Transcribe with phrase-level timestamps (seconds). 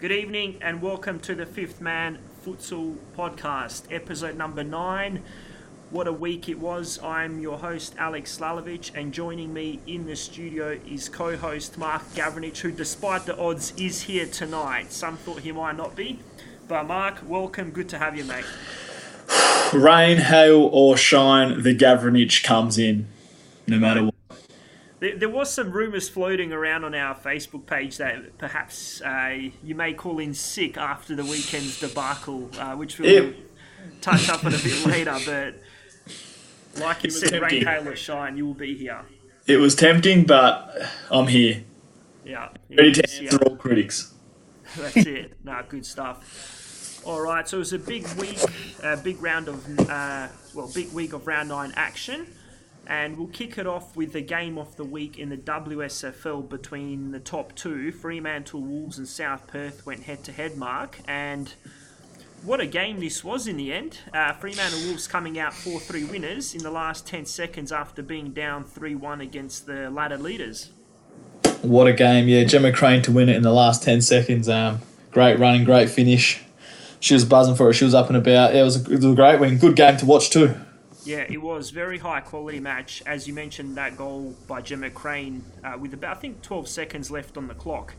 [0.00, 5.24] Good evening and welcome to the Fifth Man Futsal Podcast, episode number nine.
[5.90, 7.02] What a week it was.
[7.02, 12.04] I'm your host, Alex Lalovic, and joining me in the studio is co host Mark
[12.14, 14.92] Gavranich, who, despite the odds, is here tonight.
[14.92, 16.20] Some thought he might not be.
[16.68, 17.72] But, Mark, welcome.
[17.72, 18.44] Good to have you, mate.
[19.74, 23.08] Rain, hail, or shine, the Gavranich comes in,
[23.66, 24.14] no matter what.
[25.00, 29.74] There, there was some rumours floating around on our Facebook page that perhaps uh, you
[29.74, 33.36] may call in sick after the weekend's debacle, uh, which we'll It-
[34.00, 35.16] touch up on a bit later.
[35.24, 37.66] But like you said, rain, tempting.
[37.66, 39.02] hail, or shine, you will be here.
[39.46, 40.76] It was tempting, but
[41.10, 41.62] I'm here,
[42.24, 42.48] Yeah.
[42.68, 43.24] ready to Yes, yeah.
[43.26, 44.12] answer all critics.
[44.76, 45.32] That's it.
[45.44, 47.00] No, good stuff.
[47.04, 48.38] All right, so it was a big week,
[48.82, 52.26] a big round of, uh, well, big week of round nine action,
[52.88, 57.10] and we'll kick it off with the game of the week in the WSFL between
[57.10, 57.92] the top two.
[57.92, 61.52] Fremantle Wolves and South Perth went head to head, Mark, and
[62.42, 63.98] what a game this was in the end.
[64.14, 68.30] Uh, Fremantle Wolves coming out 4 3 winners in the last 10 seconds after being
[68.30, 70.70] down 3 1 against the ladder leaders.
[71.60, 72.44] What a game, yeah.
[72.44, 74.48] Gemma Crane to win it in the last 10 seconds.
[74.48, 74.80] Um,
[75.10, 76.42] great running, great finish.
[77.00, 77.74] She was buzzing for it.
[77.74, 78.54] She was up and about.
[78.54, 79.58] Yeah, it was a, it was a great win.
[79.58, 80.54] Good game to watch, too.
[81.08, 83.02] Yeah, it was very high quality match.
[83.06, 87.10] As you mentioned, that goal by Gemma Crane uh, with about I think 12 seconds
[87.10, 87.94] left on the clock.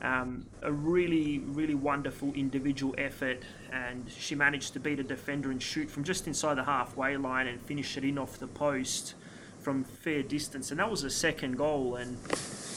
[0.00, 5.60] Um, a really, really wonderful individual effort, and she managed to beat a defender and
[5.60, 9.14] shoot from just inside the halfway line and finish it in off the post
[9.58, 10.70] from fair distance.
[10.70, 12.18] And that was a second goal, and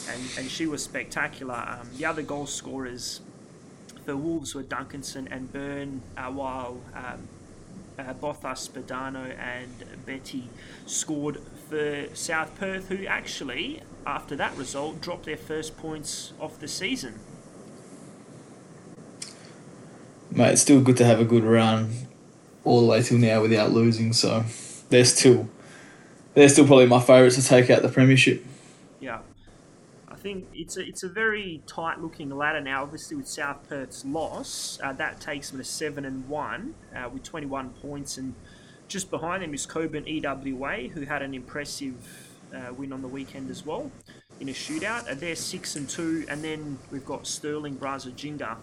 [0.10, 1.54] and, and she was spectacular.
[1.54, 3.22] Um, the other goal scorers
[4.06, 7.28] for Wolves were Duncanson and Byrne, uh, while um,
[7.98, 10.50] uh, Spadano, and Betty
[10.86, 11.40] scored
[11.70, 17.20] for South Perth, who actually, after that result, dropped their first points off the season.
[20.32, 21.92] Mate, it's still good to have a good run
[22.64, 24.14] all the way till now without losing.
[24.14, 24.44] So
[24.90, 25.50] they're still,
[26.34, 28.46] they're still probably my favourites to take out the premiership.
[30.22, 32.84] Think it's a, it's a very tight looking ladder now.
[32.84, 37.24] Obviously, with South Perth's loss, uh, that takes them to seven and one uh, with
[37.24, 38.36] 21 points, and
[38.88, 41.96] just behind them is Cockburn EWA, who had an impressive
[42.56, 43.92] uh, win on the weekend as well
[44.40, 45.10] in a shootout.
[45.10, 48.58] Uh, they're six and two, and then we've got Stirling Braza Jinga,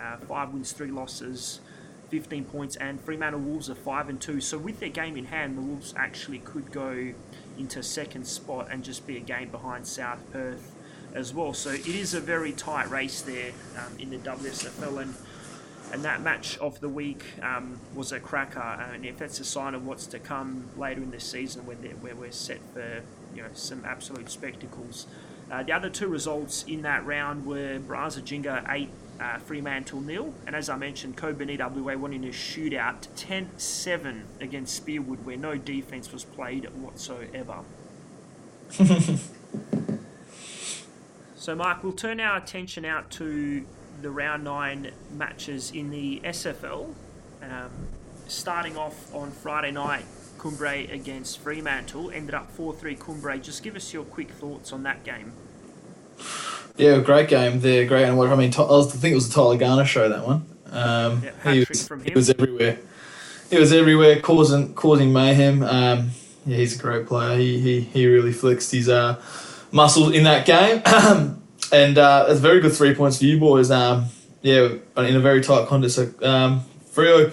[0.00, 1.60] uh, five wins, three losses.
[2.08, 4.38] 15 points, and Fremantle Wolves are 5 and 2.
[4.42, 7.14] So, with their game in hand, the Wolves actually could go
[7.56, 10.74] into second spot and just be a game behind South Perth
[11.14, 11.52] as well.
[11.54, 15.14] So, it is a very tight race there um, in the WSFL, and
[15.92, 18.60] and that match of the week um, was a cracker.
[18.60, 21.90] And if that's a sign of what's to come later in the season, when they're-
[22.00, 23.02] where we're set for
[23.34, 25.06] you know some absolute spectacles.
[25.50, 28.88] Uh, the other two results in that round were Braza Jinga 8,
[29.20, 34.24] uh, Fremantle nil, and as I mentioned, Cockburn EWA won in a shootout 10 7
[34.40, 37.58] against Spearwood, where no defence was played whatsoever.
[41.42, 43.66] so, Mark, we'll turn our attention out to
[44.00, 46.94] the round nine matches in the SFL.
[47.42, 47.70] Um,
[48.28, 50.04] starting off on Friday night,
[50.38, 53.42] Cumbrae against Fremantle ended up 4 3 Cumbrae.
[53.42, 55.32] Just give us your quick thoughts on that game.
[56.76, 57.58] Yeah, great game.
[57.58, 58.04] They're great.
[58.04, 60.24] And what I mean, I, was, I think it was the Tyler Garner show that
[60.24, 60.46] one.
[60.70, 62.78] Um, Yeah, he, was, he was everywhere.
[63.50, 65.64] He was everywhere, causing causing mayhem.
[65.64, 66.10] Um,
[66.46, 67.36] yeah, he's a great player.
[67.36, 69.20] He he, he really flexed his uh,
[69.72, 70.82] muscles in that game,
[71.72, 73.70] and uh, it's very good three points for you boys.
[73.70, 74.06] Um,
[74.42, 75.96] yeah, in a very tight contest.
[75.96, 76.62] So, um,
[76.92, 77.30] Freo, I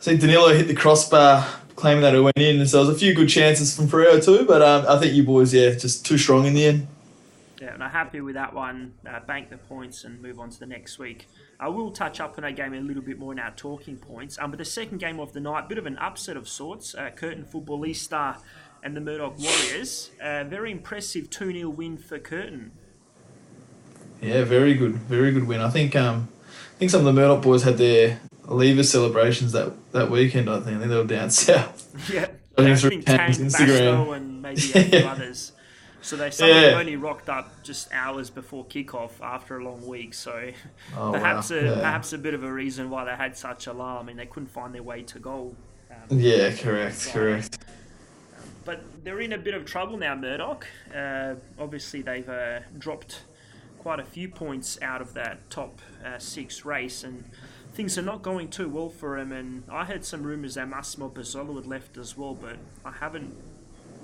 [0.00, 2.60] think Danilo hit the crossbar, claiming that it went in.
[2.60, 5.14] And so there was a few good chances from Freo too, but um, I think
[5.14, 6.88] you boys, yeah, just too strong in the end.
[7.60, 8.94] Yeah, and I'm happy with that one.
[9.08, 11.28] Uh, bank the points and move on to the next week.
[11.58, 14.38] I will touch up on that game a little bit more in our talking points.
[14.38, 16.94] Um, but the second game of the night, bit of an upset of sorts.
[16.94, 18.36] Uh, Curtin Footballista
[18.82, 20.10] and the Murdoch Warriors.
[20.20, 22.72] A very impressive 2 0 win for Curtin.
[24.22, 25.60] Yeah, very good, very good win.
[25.60, 26.28] I think um,
[26.74, 30.48] I think some of the Murdoch boys had their leaver celebrations that, that weekend.
[30.48, 32.10] I think I think they were down south.
[32.12, 32.26] Yeah,
[32.56, 34.16] I think I think Tank, Instagram.
[34.16, 35.10] And maybe a few Yeah.
[35.12, 35.52] others.
[36.02, 36.78] So they Yeah.
[36.78, 40.14] only rocked up just hours before kickoff after a long week.
[40.14, 40.50] So
[40.96, 41.56] Oh, perhaps wow.
[41.56, 41.74] a yeah.
[41.74, 44.04] perhaps a bit of a reason why they had such alarm.
[44.04, 45.56] I mean, they couldn't find their way to goal.
[45.90, 47.58] Um, Yeah, correct, correct.
[49.06, 50.66] They're in a bit of trouble now, Murdoch.
[50.92, 53.20] Uh, obviously, they've uh, dropped
[53.78, 57.22] quite a few points out of that top uh, six race, and
[57.72, 59.30] things are not going too well for them.
[59.30, 63.32] And I heard some rumours that Massimo Bozzolo had left as well, but I haven't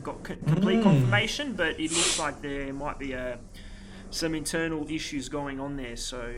[0.05, 0.83] got co- complete Mm.
[0.85, 1.55] confirmation.
[1.55, 3.39] But it looks like there might be uh,
[4.11, 5.97] some internal issues going on there.
[5.97, 6.33] So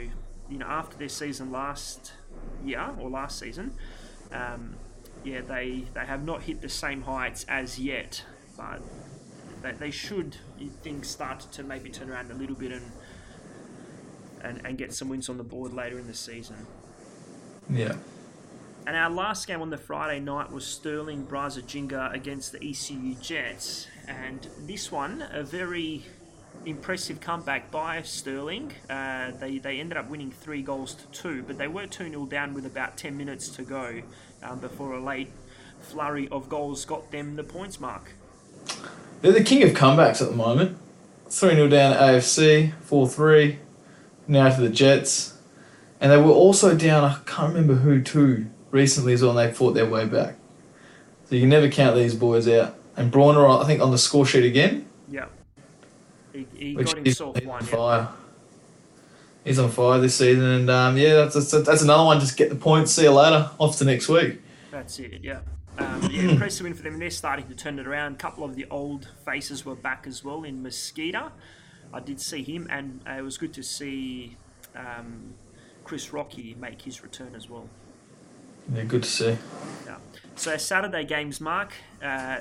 [0.49, 2.13] you know, after their season last
[2.65, 3.73] year or last season,
[4.33, 4.77] um,
[5.23, 8.25] yeah, they they have not hit the same heights as yet,
[8.57, 8.81] but
[9.63, 12.93] they, they should, you think, start to maybe turn around a little bit and,
[14.43, 16.67] and and get some wins on the board later in the season.
[17.69, 17.97] Yeah.
[18.87, 23.87] And our last game on the Friday night was Stirling Braziginga against the ECU Jets.
[24.07, 26.05] And this one, a very
[26.67, 28.73] impressive comeback by Stirling.
[28.91, 32.27] Uh, they, they ended up winning three goals to two, but they were 2 0
[32.27, 34.03] down with about 10 minutes to go
[34.43, 35.31] um, before a late
[35.81, 38.13] flurry of goals got them the points mark.
[39.21, 40.77] They're the king of comebacks at the moment.
[41.31, 43.59] 3 0 down at AFC, 4 3,
[44.29, 45.39] now to the Jets.
[46.01, 49.55] And they were also down, I can't remember who too, recently as well, and they
[49.55, 50.37] fought their way back.
[51.27, 52.77] So you can never count these boys out.
[52.97, 54.87] And Brawner, I think, on the score sheet again.
[55.11, 55.27] Yeah.
[56.33, 57.63] He, he got himself he's one.
[57.63, 57.75] on Yeah.
[57.77, 58.09] fire.
[59.45, 62.19] He's on fire this season, and um, yeah, that's, that's that's another one.
[62.21, 62.93] Just get the points.
[62.93, 63.51] See you later.
[63.59, 64.41] Off to next week.
[64.71, 65.41] That's it, yeah.
[65.79, 66.99] Um, yeah, impressive win for them.
[66.99, 68.15] They're starting to turn it around.
[68.15, 71.33] A couple of the old faces were back as well in Mosquito.
[71.93, 74.37] I did see him, and uh, it was good to see
[74.75, 75.35] um,
[75.85, 77.69] Chris Rocky make his return as well.
[78.73, 79.37] Yeah, good to see.
[79.87, 79.97] Yeah.
[80.37, 81.73] So Saturday games, Mark.
[82.03, 82.41] Uh,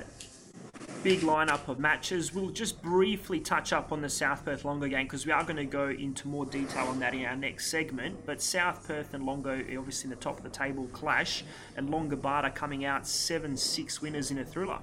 [1.02, 2.32] big lineup of matches.
[2.32, 5.56] We'll just briefly touch up on the South Perth Longo game because we are going
[5.56, 8.24] to go into more detail on that in our next segment.
[8.26, 11.44] But South Perth and Longo obviously in the top of the table clash,
[11.76, 14.78] and Longobarda coming out seven six winners in a thriller.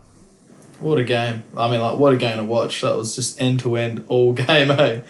[0.79, 1.43] What a game!
[1.55, 2.81] I mean, like, what a game to watch.
[2.81, 5.01] That was just end to end all game, eh?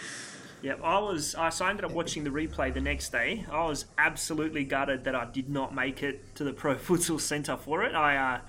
[0.62, 1.34] Yep, I was.
[1.34, 3.46] I so I ended up watching the replay the next day.
[3.52, 7.58] I was absolutely gutted that I did not make it to the Pro Futsal Centre
[7.58, 7.96] for it.
[7.96, 8.40] I uh,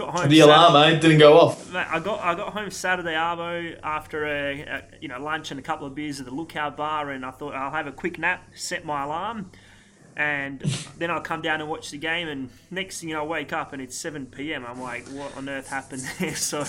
[0.00, 0.28] got home.
[0.28, 0.98] The Saturday- alarm, eh?
[0.98, 1.72] Didn't go off.
[1.72, 5.60] Mate, I got I got home Saturday arvo after a, a you know lunch and
[5.60, 8.18] a couple of beers at the Lookout Bar, and I thought I'll have a quick
[8.18, 9.50] nap, set my alarm,
[10.16, 10.60] and
[10.98, 12.28] then I'll come down and watch the game.
[12.28, 14.64] And next thing you know, I wake up and it's seven p.m.
[14.66, 16.34] I'm like, what on earth happened there?
[16.34, 16.64] So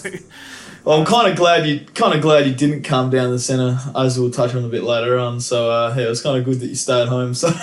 [0.85, 3.77] Well, I'm kind of glad you kind of glad you didn't come down the centre,
[3.95, 5.39] as we'll touch on a bit later on.
[5.41, 7.33] So uh, yeah, it was kind of good that you stayed home.
[7.33, 7.49] So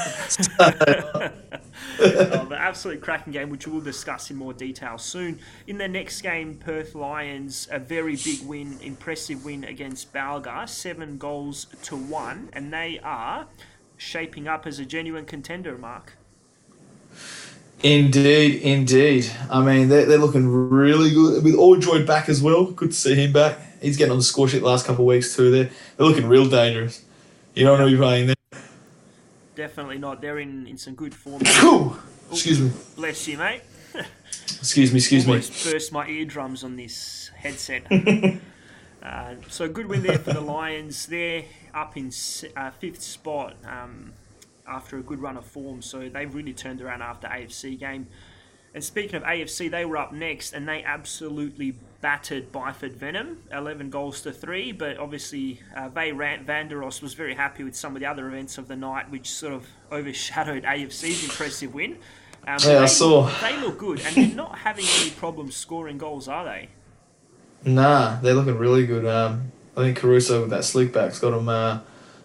[1.99, 5.39] the absolute cracking game, which we'll discuss in more detail soon.
[5.67, 11.19] In the next game, Perth Lions, a very big win, impressive win against Balga, seven
[11.19, 13.47] goals to one, and they are
[13.97, 16.15] shaping up as a genuine contender, Mark.
[17.83, 19.31] indeed, indeed.
[19.51, 22.67] I mean, they're, they're looking really good with Ordroyd back as well.
[22.67, 23.59] Good to see him back.
[23.81, 25.51] He's getting on the score sheet the last couple of weeks too.
[25.51, 27.05] They're they're looking real dangerous.
[27.55, 28.38] You don't know you're playing there.
[29.59, 30.23] Definitely not.
[30.23, 31.43] They're in, in some good form.
[32.31, 32.71] Excuse me.
[32.95, 33.63] Bless you, mate.
[33.93, 34.99] Excuse me.
[34.99, 35.33] Excuse me.
[35.33, 37.83] Almost burst my eardrums on this headset.
[39.03, 41.07] uh, so good win there for the Lions.
[41.07, 41.43] They're
[41.75, 42.13] up in
[42.57, 44.13] uh, fifth spot um,
[44.65, 45.83] after a good run of form.
[45.83, 48.07] So they've really turned around after AFC game.
[48.75, 53.91] And speaking of AFC, they were up next and they absolutely battered Byford Venom, 11
[53.91, 54.73] goals to 3.
[54.73, 58.59] But obviously, uh, Vay Rant Vanderos was very happy with some of the other events
[58.59, 61.99] of the night, which sort of overshadowed AFC's impressive win.
[62.47, 63.31] Um, Yeah, I they, saw.
[63.41, 66.69] They look good and they're not having any problems scoring goals, are they?
[67.65, 69.05] Nah, they're looking really good.
[69.05, 71.81] Um, I think Caruso with that slick back's got them uh,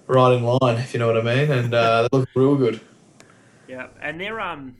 [0.07, 2.79] right in line, if you know what I mean, and uh, they look real good.
[3.67, 4.75] Yeah, and they're um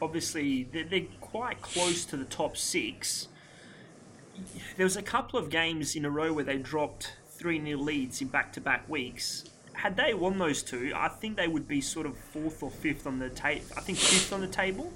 [0.00, 3.28] obviously they're, they're quite close to the top six.
[4.76, 8.20] There was a couple of games in a row where they dropped three 0 leads
[8.20, 9.44] in back to back weeks.
[9.74, 13.06] Had they won those two, I think they would be sort of fourth or fifth
[13.06, 13.64] on the table.
[13.76, 14.92] I think fifth on the table.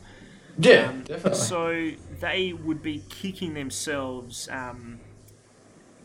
[0.59, 1.35] Yeah, Um, definitely.
[1.35, 4.49] So they would be kicking themselves.
[4.50, 5.00] Um,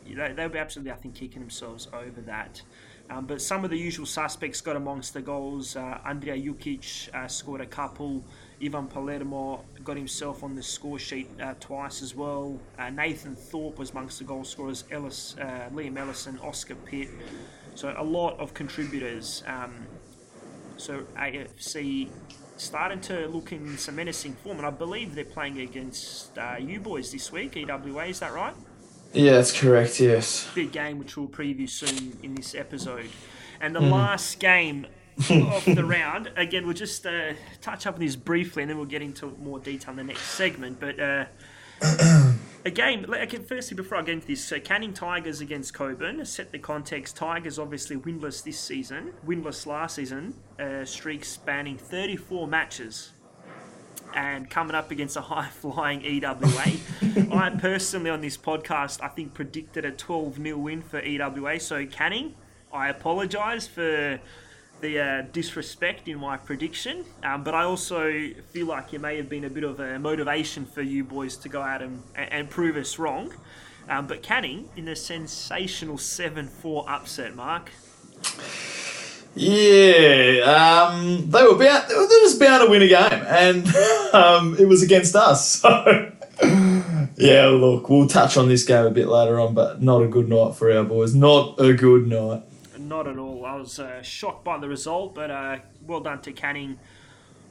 [0.05, 2.61] they, they would be absolutely, I think, kicking themselves over that.
[3.09, 5.75] Um, but some of the usual suspects got amongst the goals.
[5.75, 8.23] Uh, Andrea Jukic uh, scored a couple.
[8.63, 12.59] Ivan Palermo got himself on the score sheet uh, twice as well.
[12.77, 14.83] Uh, Nathan Thorpe was amongst the goal scorers.
[14.91, 17.09] Ellis, uh, Liam Ellison, Oscar Pitt.
[17.75, 19.43] So a lot of contributors.
[19.47, 19.87] Um,
[20.77, 22.09] so AFC
[22.57, 26.79] starting to look in some menacing form, and I believe they're playing against uh, you
[26.79, 28.05] boys this week, EWA.
[28.05, 28.53] Is that right?
[29.13, 29.99] yeah, that's correct.
[29.99, 30.47] Yes.
[30.55, 33.09] Big game, which we'll preview soon in this episode.
[33.59, 34.87] And the last game
[35.17, 38.85] of the round, again, we'll just uh, touch up on this briefly, and then we'll
[38.85, 40.79] get into more detail in the next segment.
[40.79, 41.25] But uh,
[42.65, 46.23] again, like, firstly, before I get into this, so Canning Tigers against Cockburn.
[46.25, 47.15] Set the context.
[47.15, 53.11] Tigers obviously winless this season, winless last season, uh, streak spanning 34 matches.
[54.13, 56.33] And coming up against a high flying EWA.
[57.31, 61.59] I personally, on this podcast, I think predicted a 12 0 win for EWA.
[61.59, 62.35] So, Canning,
[62.73, 64.19] I apologise for
[64.81, 68.11] the uh, disrespect in my prediction, um, but I also
[68.51, 71.49] feel like it may have been a bit of a motivation for you boys to
[71.49, 73.33] go out and, and prove us wrong.
[73.87, 77.71] Um, but Canning in a sensational 7 4 upset, Mark.
[79.33, 81.89] Yeah, um, they were bound.
[81.89, 83.67] They were just bound to win a game, and
[84.13, 85.63] um, it was against us.
[86.41, 90.07] So, yeah, look, we'll touch on this game a bit later on, but not a
[90.07, 91.13] good night for our boys.
[91.13, 92.41] Not a good night.
[92.91, 93.45] Not at all.
[93.45, 96.77] I was uh, shocked by the result, but uh, well done to Canning.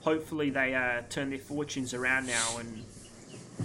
[0.02, 2.84] Hopefully, they uh, turn their fortunes around now and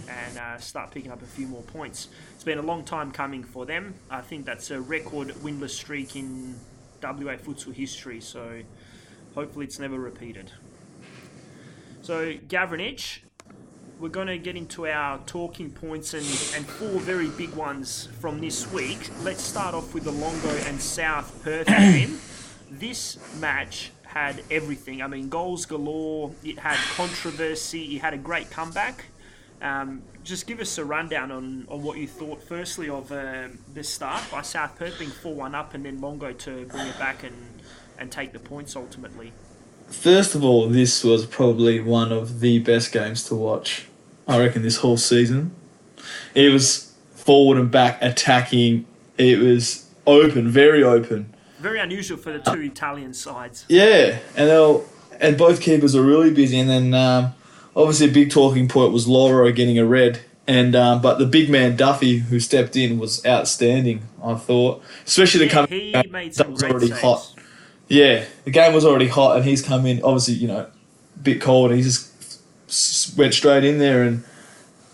[0.08, 2.08] and uh, start picking up a few more points.
[2.34, 3.94] It's been a long time coming for them.
[4.10, 6.56] I think that's a record winless streak in
[7.04, 8.62] WA futsal history, so
[9.34, 10.54] hopefully it's never repeated.
[12.04, 13.20] So, Gavranich,
[14.00, 16.26] we're going to get into our talking points and,
[16.56, 19.10] and four very big ones from this week.
[19.22, 22.20] Let's start off with the Longo and South Perth game.
[22.68, 25.02] This match had everything.
[25.02, 29.06] I mean, goals galore, it had controversy, it had a great comeback.
[29.62, 33.84] Um, just give us a rundown on, on what you thought, firstly, of um, the
[33.84, 37.24] start by South Perth being 4 1 up and then Longo to bring it back
[37.24, 37.36] and,
[37.98, 39.32] and take the points ultimately.
[39.88, 43.88] First of all, this was probably one of the best games to watch,
[44.28, 45.56] I reckon, this whole season.
[46.34, 48.86] It was forward and back attacking,
[49.18, 51.34] it was open, very open.
[51.60, 53.66] Very unusual for the two Italian sides.
[53.68, 54.86] Yeah, and they'll,
[55.20, 56.94] and both keepers are really busy, and then.
[56.94, 57.34] Um,
[57.76, 61.50] obviously a big talking point was Laura getting a red, and um, but the big
[61.50, 64.04] man Duffy who stepped in was outstanding.
[64.24, 67.02] I thought, especially the Yeah, coming he made that some was great already saves.
[67.02, 67.35] hot.
[67.88, 70.02] Yeah, the game was already hot, and he's come in.
[70.04, 71.72] Obviously, you know, a bit cold.
[71.72, 74.24] And he just went straight in there, and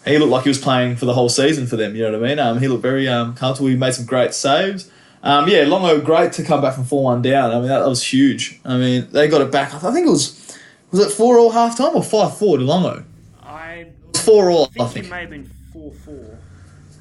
[0.06, 1.96] he looked like he was playing for the whole season for them.
[1.96, 2.40] You know what I mean?
[2.40, 3.70] Um, he looked very um, comfortable.
[3.70, 4.90] He made some great saves.
[5.24, 7.52] Um, yeah, Longo, great to come back from four one down.
[7.52, 8.60] I mean, that, that was huge.
[8.66, 9.74] I mean, they got it back.
[9.74, 10.58] I think it was
[10.90, 13.06] was it four all half time or five four to Longo?
[13.44, 15.06] I Four all, think, I think.
[15.08, 16.40] it may have been 4 4.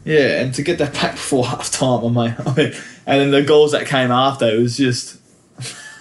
[0.04, 2.72] Yeah, and to get that back before half time, I mean, I mean,
[3.06, 5.19] and then the goals that came after, it was just,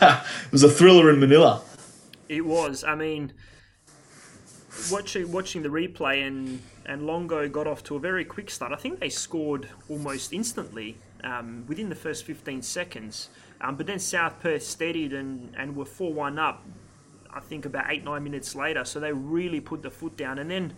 [0.02, 1.62] it was a thriller in Manila.
[2.28, 2.84] It was.
[2.84, 3.34] I mean,
[4.92, 8.72] watching watching the replay and and Longo got off to a very quick start.
[8.72, 13.30] I think they scored almost instantly um, within the first 15 seconds.
[13.62, 16.66] Um, but then South Perth steadied and, and were 4 1 up,
[17.32, 18.86] I think about 8 9 minutes later.
[18.86, 20.40] So they really put the foot down.
[20.40, 20.74] And then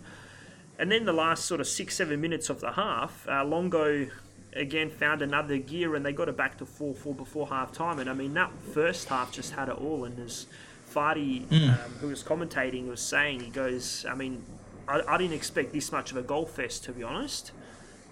[0.78, 4.08] and then the last sort of 6 7 minutes of the half, uh, Longo
[4.54, 7.98] again found another gear and they got it back to 4 4 before half time.
[7.98, 10.04] And I mean, that first half just had it all.
[10.04, 10.46] And as
[10.92, 14.42] Fardy, um, who was commentating, was saying, he goes, I mean,
[14.86, 17.52] I, I didn't expect this much of a goal fest, to be honest.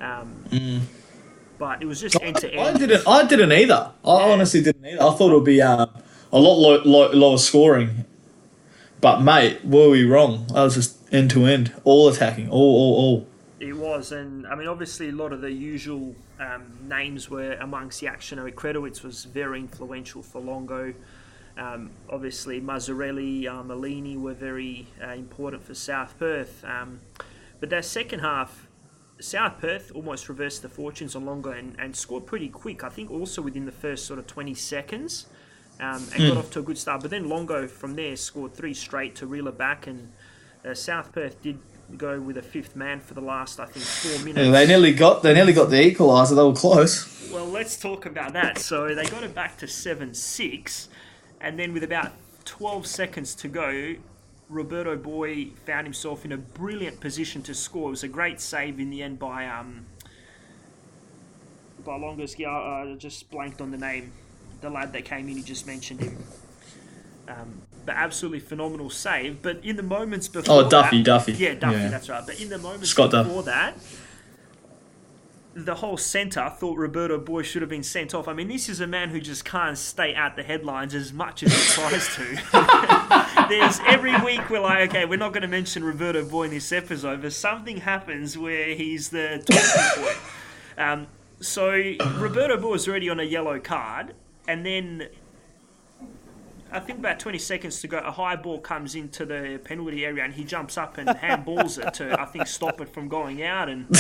[0.01, 0.45] Um,
[1.59, 2.79] But it was just end to I end.
[2.79, 3.93] didn't, I didn't either.
[4.03, 5.03] I honestly didn't either.
[5.03, 5.91] I thought it would be um,
[6.33, 8.07] a lot low, low, lower scoring.
[9.03, 10.47] But mate, were we wrong?
[10.49, 13.27] That was just end to end, all attacking, all, all, all.
[13.61, 18.01] It was, and I mean, obviously, a lot of the usual um, names were amongst
[18.01, 18.39] the action.
[18.39, 20.95] I mean, Kredowitz was very influential for Longo.
[21.59, 26.65] Um, obviously, Mazzarelli, uh, Malini were very uh, important for South Perth.
[26.65, 27.01] Um,
[27.61, 28.67] but that second half,
[29.21, 32.83] South Perth almost reversed the fortunes on Longo and, and scored pretty quick.
[32.83, 35.27] I think also within the first sort of 20 seconds.
[35.79, 37.01] Um, and got off to a good start.
[37.01, 40.13] But then Longo from there scored three straight to reel it back, and
[40.63, 41.59] uh, South Perth did
[41.97, 44.47] go with a fifth man for the last, I think, four minutes.
[44.47, 46.37] Yeah, they nearly got, they nearly got the equaliser.
[46.37, 47.31] They were close.
[47.33, 48.59] Well, let's talk about that.
[48.59, 50.89] So they got it back to 7 6,
[51.41, 52.13] and then with about
[52.45, 53.95] 12 seconds to go,
[54.49, 57.89] Roberto Boy found himself in a brilliant position to score.
[57.89, 59.87] It was a great save in the end by um
[61.85, 62.39] by Longos.
[62.39, 64.13] Yeah, I just blanked on the name.
[64.61, 66.19] The lad that came in, he just mentioned him.
[67.29, 69.43] Um, but absolutely phenomenal save.
[69.43, 71.33] But in the moments before Oh, Duffy, that- Duffy.
[71.33, 71.89] yeah, Duffy, Yeah.
[71.89, 72.23] that's right.
[72.25, 73.27] But in the moments Scott Duff.
[73.27, 73.77] before that,
[75.55, 78.29] the whole centre thought Roberto Boy should have been sent off.
[78.29, 81.43] I mean, this is a man who just can't stay out the headlines as much
[81.43, 83.47] as he tries to.
[83.49, 86.71] There's every week we're like, okay, we're not going to mention Roberto Boy in this
[86.71, 90.19] episode, but something happens where he's the talking point.
[90.79, 91.07] Um,
[91.41, 91.71] so
[92.19, 94.15] Roberto Boy is already on a yellow card,
[94.47, 95.09] and then
[96.73, 100.23] I think about 20 seconds to go, a high ball comes into the penalty area
[100.23, 103.69] and he jumps up and handballs it to, I think, stop it from going out.
[103.69, 103.87] And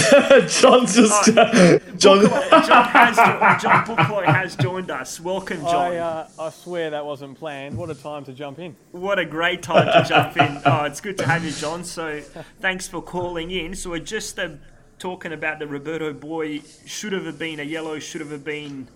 [0.48, 3.16] John's just, John, Buchloy- John, has
[3.62, 5.18] John Buchloy has joined us.
[5.18, 5.92] Welcome, John.
[5.92, 7.76] I, uh, I swear that wasn't planned.
[7.76, 8.76] What a time to jump in.
[8.92, 10.62] What a great time to jump in.
[10.64, 11.82] Oh, it's good to have you, John.
[11.82, 12.20] So
[12.60, 13.74] thanks for calling in.
[13.74, 14.50] So we're just uh,
[14.98, 16.60] talking about the Roberto boy.
[16.86, 18.86] Should have been a yellow, should have been.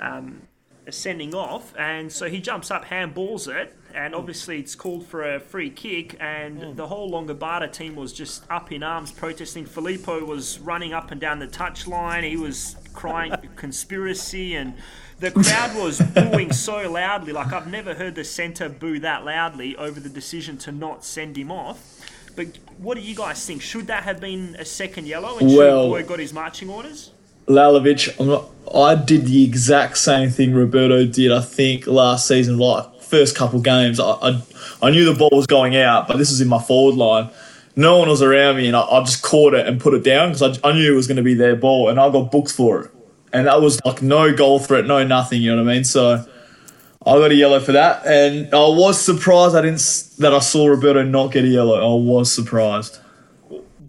[0.00, 0.42] Um,
[0.88, 5.40] sending off, and so he jumps up, handballs it, and obviously it's called for a
[5.40, 6.74] free kick, and hmm.
[6.74, 9.66] the whole Longobarda team was just up in arms protesting.
[9.66, 12.28] Filippo was running up and down the touchline.
[12.28, 14.74] He was crying conspiracy, and
[15.18, 17.32] the crowd was booing so loudly.
[17.32, 21.36] Like I've never heard the centre boo that loudly over the decision to not send
[21.36, 22.00] him off.
[22.36, 23.60] But what do you guys think?
[23.60, 27.12] Should that have been a second yellow, and should Well- Boy got his marching orders?
[27.50, 32.58] Lalovic, I'm not, I did the exact same thing Roberto did, I think, last season,
[32.58, 33.98] like first couple games.
[33.98, 34.42] I, I,
[34.82, 37.30] I knew the ball was going out, but this was in my forward line.
[37.76, 40.32] No one was around me, and I, I just caught it and put it down
[40.32, 42.52] because I, I knew it was going to be their ball, and I got booked
[42.52, 42.90] for it.
[43.32, 45.84] And that was like no goal threat, no nothing, you know what I mean?
[45.84, 46.24] So
[47.06, 50.66] I got a yellow for that, and I was surprised I didn't that I saw
[50.66, 51.80] Roberto not get a yellow.
[51.80, 52.98] I was surprised.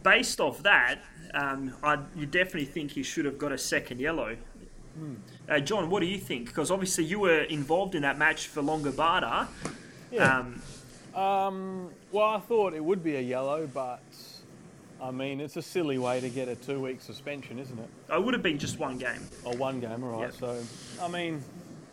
[0.03, 0.99] based off that,
[1.33, 4.35] um, I you definitely think he should have got a second yellow.
[5.49, 6.47] Uh, John, what do you think?
[6.47, 9.47] Because obviously you were involved in that match for Longobarda.
[10.11, 10.39] Yeah.
[10.39, 10.61] Um,
[11.15, 14.01] Um, well, I thought it would be a yellow, but
[15.01, 17.89] I mean, it's a silly way to get a two-week suspension, isn't it?
[18.13, 19.19] it would have been just one game.
[19.43, 20.31] Or one game, all right.
[20.33, 20.39] Yeah.
[20.39, 20.63] So,
[21.01, 21.43] I mean,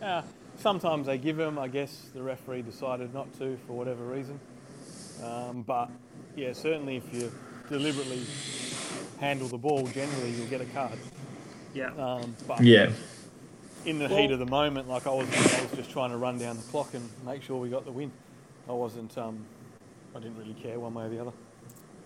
[0.00, 0.23] yeah,
[0.59, 1.59] sometimes they give them.
[1.59, 4.38] I guess the referee decided not to for whatever reason.
[5.25, 5.90] Um, but
[6.37, 7.33] yeah, certainly if you
[7.68, 8.21] deliberately
[9.20, 10.98] handle the ball, generally you'll get a card.
[11.75, 11.90] Yeah.
[11.94, 12.90] Um, but Yeah.
[13.84, 16.16] in the Well- heat of the moment, like I was, I was just trying to
[16.16, 18.10] run down the clock and make sure we got the win.
[18.68, 19.16] I wasn't.
[19.16, 19.44] Um,
[20.14, 21.32] I didn't really care one way or the other.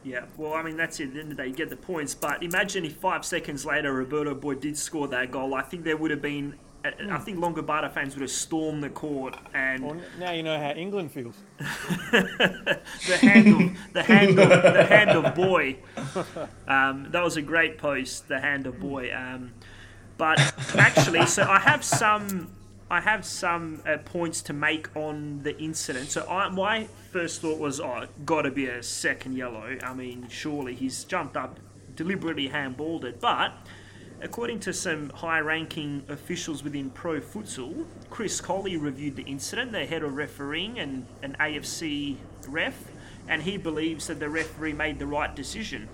[0.05, 1.09] Yeah, well, I mean, that's it.
[1.09, 2.13] At the end of the day, you get the points.
[2.15, 5.55] But imagine if five seconds later Roberto Boy did score that goal.
[5.55, 6.55] I think there would have been.
[6.85, 10.71] I think Longobarda fans would have stormed the court and Well, now you know how
[10.71, 11.37] England feels.
[11.59, 12.81] the
[13.21, 15.77] hand of the hand of the hand of boy.
[16.67, 19.15] Um, that was a great post, the hand of boy.
[19.15, 19.53] Um,
[20.19, 20.39] but
[20.77, 22.49] actually, so I have some
[22.91, 26.11] I have some uh, points to make on the incident.
[26.11, 29.79] So I, my first thought was, oh, got to be a second yellow.
[29.83, 31.59] I mean, surely he's jumped up,
[31.95, 33.55] deliberately handballed it, but.
[34.23, 39.85] According to some high ranking officials within pro futsal, Chris Colley reviewed the incident, the
[39.85, 42.85] head of refereeing and an AFC ref,
[43.27, 45.89] and he believes that the referee made the right decision.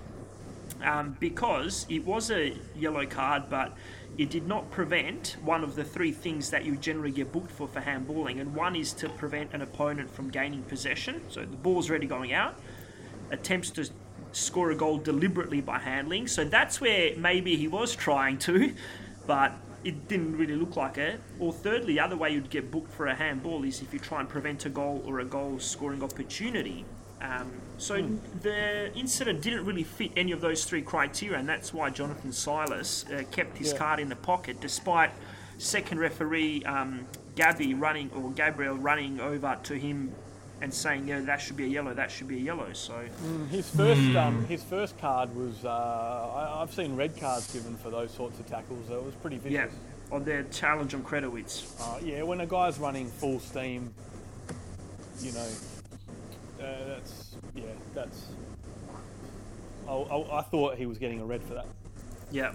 [0.82, 3.74] Um, because it was a yellow card, but
[4.18, 7.66] it did not prevent one of the three things that you generally get booked for
[7.66, 11.22] for handballing, and one is to prevent an opponent from gaining possession.
[11.30, 12.60] So the ball's already going out,
[13.30, 13.88] attempts to
[14.32, 16.26] score a goal deliberately by handling.
[16.26, 18.74] So that's where maybe he was trying to,
[19.26, 19.52] but
[19.84, 21.20] it didn't really look like it.
[21.38, 24.20] Or thirdly, the other way you'd get booked for a handball is if you try
[24.20, 26.84] and prevent a goal or a goal scoring opportunity.
[27.20, 28.08] Um, so
[28.42, 33.04] the incident didn't really fit any of those three criteria, and that's why Jonathan Silas
[33.12, 33.78] uh, kept his Yeah.
[33.78, 35.10] card in the pocket, despite
[35.58, 40.12] second referee um, Gabby running or Gabriel running over to him
[40.60, 41.94] and saying, "Yeah, that should be a yellow.
[41.94, 43.00] That should be a yellow." So
[43.50, 45.64] His first, um, his first card was.
[45.64, 48.90] Uh, I, I've seen red cards given for those sorts of tackles.
[48.90, 49.78] It was pretty yeah, vicious.
[50.10, 51.64] on their challenge on Kredowitz.
[51.80, 53.92] Uh, yeah, when a guy's running full steam,
[55.20, 55.48] you know,
[56.60, 58.26] uh, that's yeah, that's.
[59.88, 61.66] I, I, I thought he was getting a red for that.
[62.30, 62.52] Yeah,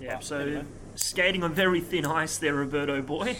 [0.00, 0.14] yeah.
[0.14, 0.64] Well, so anyway.
[0.98, 3.36] Skating on very thin ice there, Roberto boy.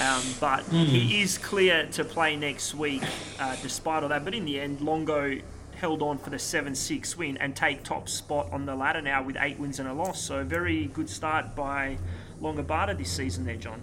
[0.00, 3.02] Um, but he is clear to play next week,
[3.40, 4.24] uh, despite all that.
[4.24, 5.38] But in the end, Longo
[5.74, 9.36] held on for the 7-6 win and take top spot on the ladder now with
[9.40, 10.20] eight wins and a loss.
[10.20, 11.98] So a very good start by
[12.40, 13.80] Longobarda this season there, John.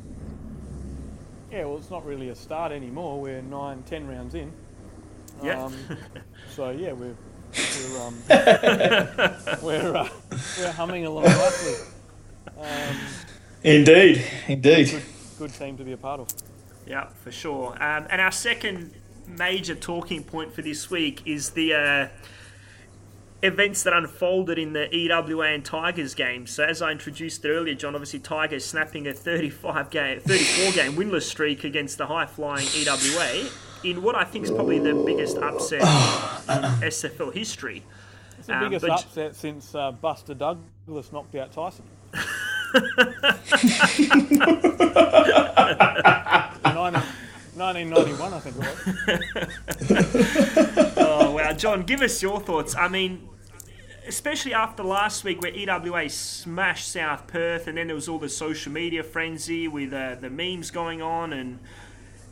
[1.51, 3.19] Yeah, well, it's not really a start anymore.
[3.21, 4.51] We're nine, ten rounds in.
[5.43, 5.63] Yeah.
[5.63, 5.75] Um,
[6.49, 7.15] so yeah, we're
[7.53, 8.17] we're um,
[9.61, 10.09] we're uh,
[10.59, 11.94] we're humming along nicely.
[12.57, 12.97] Um,
[13.63, 15.01] Indeed, indeed.
[15.39, 16.27] good team to be a part of.
[16.85, 17.71] Yeah, for sure.
[17.81, 18.93] Um, and our second
[19.27, 22.07] major talking point for this week is the uh,
[23.41, 26.45] events that unfolded in the EWA and Tigers game.
[26.45, 31.23] So, as I introduced earlier, John, obviously Tigers snapping a 35 game, 34 game winless
[31.23, 33.49] streak against the high flying EWA
[33.83, 35.87] in what I think is probably the biggest upset in
[36.87, 37.83] SFL history.
[38.37, 41.85] It's the Um, biggest but- upset since uh, Buster Douglas knocked out Tyson.
[46.75, 47.01] 19,
[47.55, 48.63] 1991, I think it
[49.89, 50.97] was.
[50.97, 52.75] Oh wow, John, give us your thoughts.
[52.75, 53.27] I mean,
[54.07, 58.29] especially after last week where EWA smashed South Perth, and then there was all the
[58.29, 61.59] social media frenzy with uh, the memes going on, and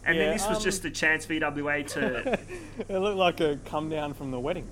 [0.05, 2.39] and then this was um, just a chance for EWA to.
[2.89, 4.67] It looked like a come down from the wedding.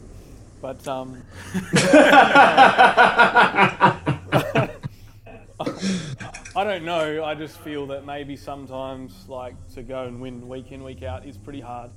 [0.62, 1.24] But um,
[6.62, 7.24] I don't know.
[7.24, 11.26] I just feel that maybe sometimes, like to go and win week in week out
[11.26, 11.90] is pretty hard,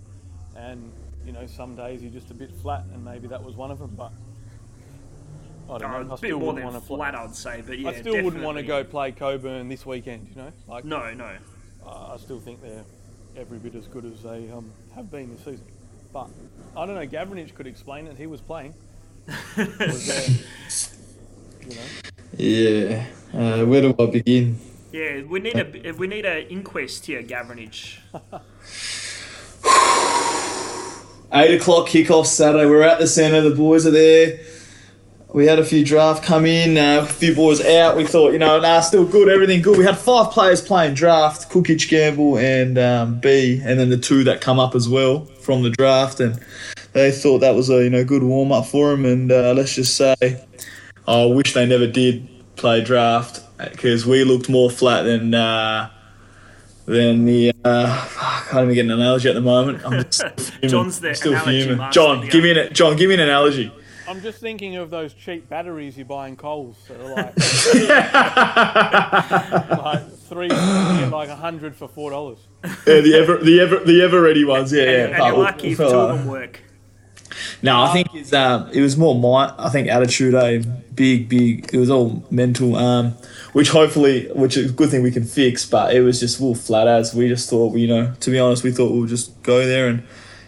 [0.56, 0.90] and
[1.26, 3.78] you know some days you're just a bit flat, and maybe that was one of
[3.78, 3.92] them.
[3.94, 4.10] But
[5.70, 6.12] I don't Oh, know.
[6.14, 8.62] I still wouldn't want to flat, I'd say, but yeah, I still wouldn't want to
[8.62, 10.28] go play Cockburn this weekend.
[10.30, 11.36] You know, like No, no.
[11.86, 12.84] uh, I still think they're
[13.36, 15.66] every bit as good as they um, have been this season.
[16.10, 16.30] But
[16.74, 17.06] I don't know.
[17.06, 18.16] Gavranich could explain it.
[18.16, 18.72] He was playing.
[19.58, 20.38] Was there,
[21.68, 22.13] you know.
[22.36, 23.06] Yeah.
[23.32, 24.58] Uh, where do I begin?
[24.92, 27.98] Yeah, we need a we need an inquest here, Gavranich.
[31.32, 32.66] Eight o'clock kickoff Saturday.
[32.66, 33.40] We're at the centre.
[33.40, 34.38] The boys are there.
[35.32, 36.78] We had a few draft come in.
[36.78, 37.96] Uh, a few boys out.
[37.96, 39.28] We thought, you know, nah, still good.
[39.28, 39.76] Everything good.
[39.76, 44.22] We had five players playing draft: Cookage, Gamble, and um, B, and then the two
[44.24, 46.20] that come up as well from the draft.
[46.20, 46.38] And
[46.92, 49.04] they thought that was a you know good warm up for them.
[49.04, 50.14] And uh, let's just say,
[51.06, 55.34] I wish they never did play draft because we looked more flat than.
[55.34, 55.90] Uh,
[56.86, 59.84] than the uh, I can't even get an analogy at the moment.
[59.84, 60.70] I'm just still fuming.
[60.70, 61.92] John's the I'm still analogy fuming.
[61.92, 62.30] John, here.
[62.30, 63.72] give me an John, give me an analogy.
[64.06, 67.34] I'm just thinking of those cheap batteries you buy in Coles that are like,
[69.78, 72.38] like three, you like a hundred for four dollars.
[72.86, 74.72] Yeah, the ever the ever the ever ready ones.
[74.72, 74.90] Yeah, yeah.
[74.90, 76.60] and But you're lucky if two of them work.
[77.64, 80.62] No, I think it's um, it was more my I think attitude, eh?
[80.94, 81.70] Big, big.
[81.72, 82.76] It was all mental.
[82.76, 83.12] Um,
[83.52, 85.64] which hopefully, which is a good thing we can fix.
[85.64, 87.76] But it was just all flat as we just thought.
[87.76, 90.02] You know, to be honest, we thought we'll just go there and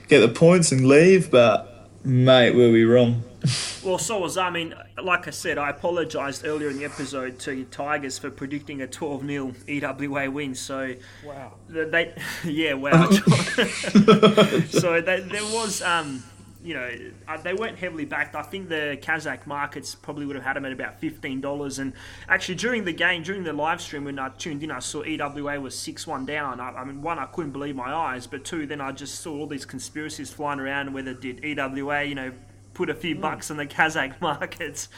[0.09, 1.31] get the points and leave.
[1.31, 3.23] But mate, were we wrong?
[3.85, 4.49] Well, so was I.
[4.49, 8.83] I mean, like I said, I apologised earlier in the episode to Tigers for predicting
[8.83, 10.57] a 12 0 EWA win.
[10.57, 11.53] So Wow.
[11.69, 12.13] they,
[12.45, 13.09] yeah, wow.
[13.11, 16.25] so they, there was, um,
[16.67, 16.91] you know,
[17.29, 18.35] uh, they weren't heavily backed.
[18.35, 21.79] I think the Kazakh markets probably would have had them at about fifteen dollars.
[21.79, 21.93] And
[22.29, 25.61] actually, during the game, during the live stream when I tuned in, I saw EWA
[25.61, 26.59] was six one down.
[26.59, 29.33] I, I mean, one, I couldn't believe my eyes, but two, then I just saw
[29.39, 30.93] all these conspiracies flying around.
[30.93, 32.33] Whether did EWA, you know.
[32.75, 33.23] Put a few Hmm.
[33.23, 34.91] bucks on the Kazakh markets.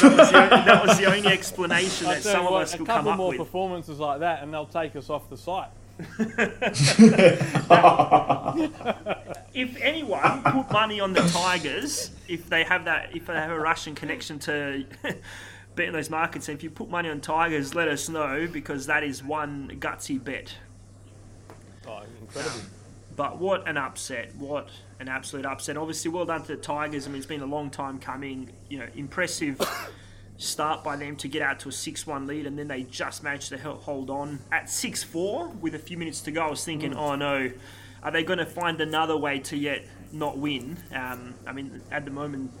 [0.00, 3.04] That was the, that was the only explanation that some of us a could come
[3.04, 5.68] couple more performances like that, and they'll take us off the site.
[9.54, 13.58] If anyone put money on the Tigers, if they have that, if they have a
[13.58, 14.84] Russian connection to
[15.74, 19.02] betting those markets, and if you put money on Tigers, let us know because that
[19.02, 20.54] is one gutsy bet.
[21.86, 22.60] Oh, incredible.
[23.16, 24.34] But what an upset!
[24.36, 24.68] What
[25.00, 25.76] an absolute upset!
[25.76, 27.06] Obviously, well done to the Tigers.
[27.06, 28.50] I mean, it's been a long time coming.
[28.68, 29.60] You know, impressive
[30.38, 33.50] start by them to get out to a six-one lead, and then they just managed
[33.50, 36.42] to hel- hold on at six-four with a few minutes to go.
[36.42, 37.50] I was thinking, oh no,
[38.02, 40.78] are they going to find another way to yet not win?
[40.94, 42.52] Um, I mean, at the moment,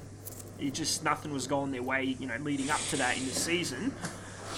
[0.58, 2.16] it just nothing was going their way.
[2.18, 3.94] You know, leading up to that in the season.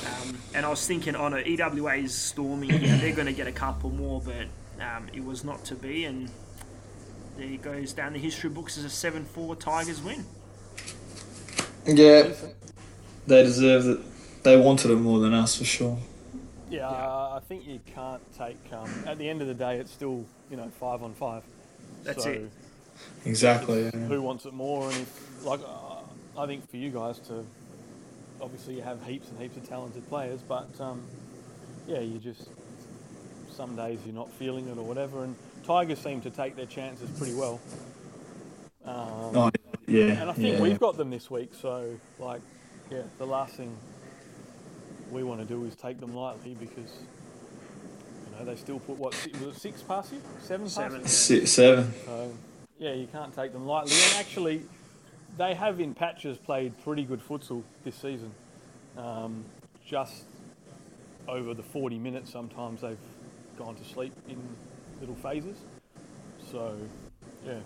[0.06, 2.96] Um, and I was thinking, oh no, EWA is storming here.
[2.96, 4.46] They're going to get a couple more, but
[4.82, 6.06] um, it was not to be.
[6.06, 6.30] And
[7.36, 10.24] there it goes down the history books as a 7 4 Tigers win.
[11.86, 12.32] Yeah,
[13.30, 14.42] they deserved it.
[14.42, 15.98] They wanted it more than us for sure.
[16.70, 18.58] Yeah, uh, I think you can't take.
[18.72, 21.42] Um, at the end of the day, it's still you know five on five.
[22.04, 22.50] That's so it.
[23.24, 23.84] Exactly.
[23.84, 23.90] yeah.
[23.90, 24.88] Who wants it more?
[24.88, 27.44] And if, like, uh, I think for you guys to
[28.40, 31.02] obviously you have heaps and heaps of talented players, but um,
[31.86, 32.48] yeah, you just
[33.52, 35.24] some days you're not feeling it or whatever.
[35.24, 35.34] And
[35.66, 37.60] Tigers seem to take their chances pretty well.
[38.84, 39.50] Um, Oh,
[39.86, 40.20] yeah.
[40.20, 40.62] And I think yeah.
[40.62, 42.40] we've got them this week, so like,
[42.90, 43.74] yeah, the last thing
[45.10, 46.90] we want to do is take them lightly because
[48.26, 51.00] you know they still put what si- was it six past you, seven past Seven.
[51.00, 51.06] you?
[51.08, 51.92] Six, seven.
[52.04, 52.32] So
[52.78, 53.92] yeah, you can't take them lightly.
[53.92, 54.62] And actually,
[55.36, 58.30] they have in patches played pretty good futsal this season.
[58.96, 59.44] Um,
[59.86, 60.24] just
[61.28, 62.98] over the 40 minutes, sometimes they've
[63.58, 64.38] gone to sleep in
[65.00, 65.56] little phases.
[66.50, 66.76] So
[67.46, 67.58] yeah,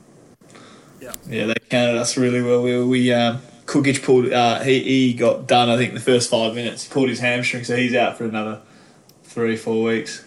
[1.28, 2.62] Yeah, they counted us really well.
[2.62, 3.40] We, we um,
[3.74, 4.32] Cookage pulled.
[4.32, 5.68] Uh, he he got done.
[5.68, 6.84] I think the first five minutes.
[6.84, 8.60] He pulled his hamstring, so he's out for another
[9.24, 10.24] three four weeks.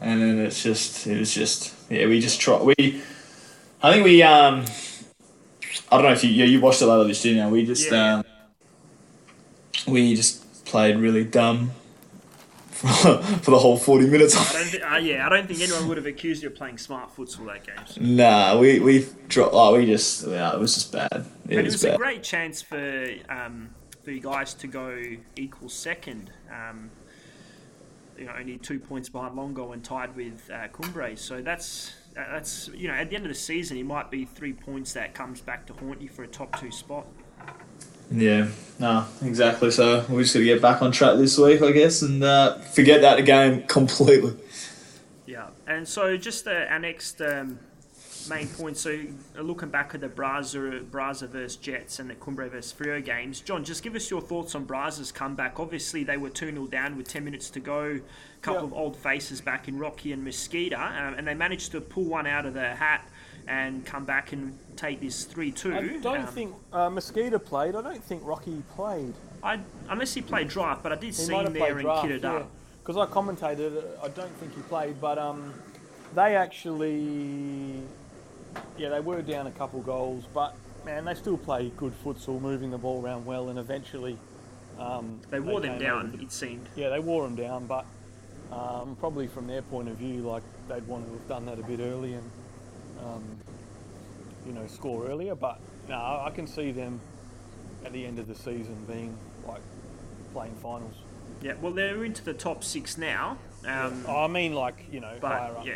[0.00, 2.06] And then it's just it was just yeah.
[2.06, 2.60] We just try.
[2.60, 2.74] We
[3.80, 4.64] I think we um.
[5.92, 7.52] I don't know if you yeah you watched it later this didn't you?
[7.52, 8.16] We just Yeah.
[8.16, 8.24] um.
[9.86, 11.70] We just played really dumb.
[12.82, 14.36] For, for the whole forty minutes.
[14.36, 16.78] I don't thi- uh, yeah, I don't think anyone would have accused you of playing
[16.78, 17.86] smart futsal that game.
[17.86, 18.00] So.
[18.00, 19.54] nah, we we dropped.
[19.54, 21.08] Oh, we just yeah, it was just bad.
[21.12, 23.70] It But it was was a great chance for um,
[24.02, 25.00] for you guys to go
[25.36, 26.32] equal second.
[26.50, 26.90] Um,
[28.18, 31.16] you know, only two points behind Longo and tied with uh, Cumbre.
[31.16, 34.24] So that's uh, that's you know at the end of the season, it might be
[34.24, 37.06] three points that comes back to haunt you for a top two spot.
[38.10, 39.70] Yeah, no, exactly.
[39.70, 42.58] So we just got to get back on track this week, I guess, and uh,
[42.58, 44.34] forget that game completely.
[45.26, 47.58] Yeah, and so just uh, our next um,
[48.28, 48.76] main point.
[48.76, 49.00] So
[49.38, 53.40] uh, looking back at the Braza, Braza versus Jets and the Cumbre versus Freo games,
[53.40, 55.58] John, just give us your thoughts on Braza's comeback.
[55.58, 57.98] Obviously, they were 2 0 down with 10 minutes to go.
[57.98, 58.00] A
[58.42, 58.66] couple Yeah.
[58.66, 62.26] of old faces back in Rocky and Mosquito, um, and they managed to pull one
[62.26, 63.08] out of the hat
[63.48, 65.74] and come back and take this 3 2.
[65.74, 67.74] I don't think uh, Mosquito played.
[67.74, 69.14] I don't think Rocky played.
[69.42, 72.22] I, unless he played draft, but I did He see him there and draft, kitted
[72.22, 72.32] yeah.
[72.34, 72.50] up.
[72.84, 75.52] Because I commentated, uh, I don't think he played, but um,
[76.14, 77.80] they actually,
[78.76, 82.70] yeah, they were down a couple goals, but man, they still play good futsal, moving
[82.70, 84.18] the ball around well, and eventually
[84.78, 86.68] um, They wore them came over down, it seemed.
[86.74, 87.84] yeah, they wore them down, but
[88.50, 91.62] um, probably from their point of view, like they'd want to have done that a
[91.62, 92.30] bit early and
[93.04, 93.22] um,
[94.46, 95.34] you know score earlier.
[95.34, 97.00] But no, I can see them
[97.84, 99.60] at the end of the season being like
[100.32, 100.94] playing finals.
[101.42, 103.36] Yeah, well, they're into the top six now.
[103.66, 105.66] Um, Oh, I mean, like you know, higher up.
[105.66, 105.74] yeah,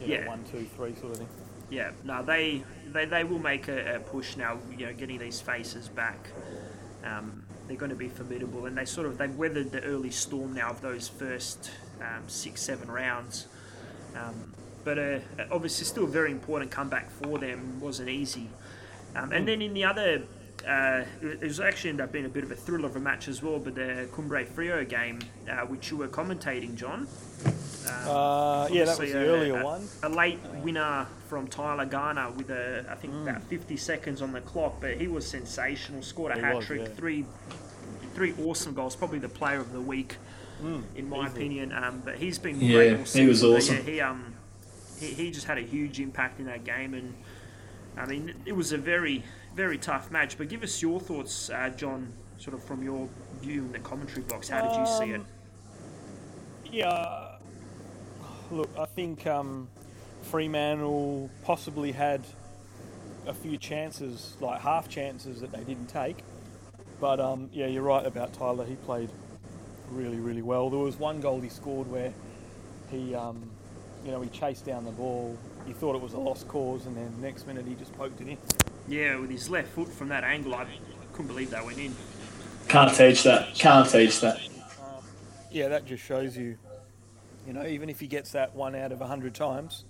[0.00, 0.28] you know, yeah.
[0.28, 1.28] one, two, three, sort of thing.
[1.68, 4.58] Yeah, no, they they, they will make a, a push now.
[4.76, 6.28] You know, getting these faces back.
[7.04, 10.54] Um, they're going to be formidable, and they sort of they've weathered the early storm
[10.54, 13.46] now of those first um, six, seven rounds.
[14.16, 14.52] Um,
[14.84, 15.18] but uh,
[15.50, 17.80] obviously, still a very important comeback for them.
[17.80, 18.48] wasn't easy.
[19.16, 20.22] Um, and then in the other,
[20.66, 23.28] uh, it was actually ended up being a bit of a thriller of a match
[23.28, 23.58] as well.
[23.58, 25.18] But the Cumbre Freo game,
[25.50, 27.06] uh, which you were commentating, John.
[28.06, 29.88] Uh, yeah, that was the a- earlier a, one.
[30.02, 34.40] A late winner from Tyler Garner with a, I think about 50 seconds on the
[34.42, 36.02] clock, but he was sensational.
[36.02, 36.88] Scored a hat trick, yeah.
[36.94, 37.24] three,
[38.14, 38.94] three awesome goals.
[38.96, 40.16] Probably the player of the week,
[40.62, 41.30] in my easily.
[41.30, 41.72] opinion.
[41.72, 43.28] Um, but he's been Yeah, great all he season.
[43.28, 43.76] was But awesome.
[43.76, 44.34] Yeah, he um,
[45.00, 47.14] he, he just had a huge impact in that game, and
[47.96, 50.38] I mean, it was a very, very tough match.
[50.38, 53.08] But give us your thoughts, uh, John, sort of from your
[53.40, 54.48] view in the commentary box.
[54.48, 55.20] How did you see it?
[55.20, 55.26] Um,
[56.70, 57.36] Yeah,
[58.50, 59.68] look, I think um,
[60.22, 62.22] Fremantle possibly had
[63.26, 66.18] a few chances, like half chances that they didn't take.
[67.00, 68.64] But um, yeah, you're right about Tyler.
[68.64, 69.10] He played
[69.90, 70.70] really, really well.
[70.70, 72.12] There was one goal he scored where
[72.90, 73.50] he, um,
[74.04, 75.36] you know, he chased down the ball.
[75.66, 78.28] He thought it was a lost cause, and then next minute he just poked it
[78.28, 78.38] in.
[78.88, 80.66] Yeah, with his left foot from that angle, I
[81.12, 81.94] couldn't believe that went in.
[82.68, 83.54] Can't teach that.
[83.54, 84.40] Can't teach that.
[85.50, 86.56] Yeah, that just shows you,
[87.46, 89.84] you know, even if he gets that one out of a hundred times,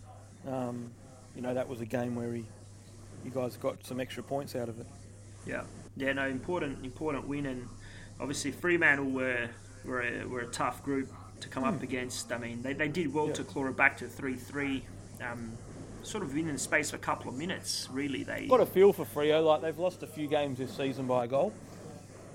[0.49, 0.91] um,
[1.37, 2.45] you know, that was a game where he,
[3.25, 4.87] you guys got some extra points out of it.
[5.47, 5.65] Yeah,
[5.97, 7.69] yeah, no, important, important win, and
[8.19, 9.51] obviously Fremantle were
[9.85, 12.31] were a, were a tough group to come up against.
[12.33, 13.35] I mean, they, they did well Yeah.
[13.35, 14.85] to claw it back to three three,
[15.23, 15.53] um,
[16.03, 17.89] sort of in the space for a couple of minutes.
[17.93, 21.07] Really, they Got a feel for Freo, like they've lost a few games this season
[21.07, 21.53] by a goal.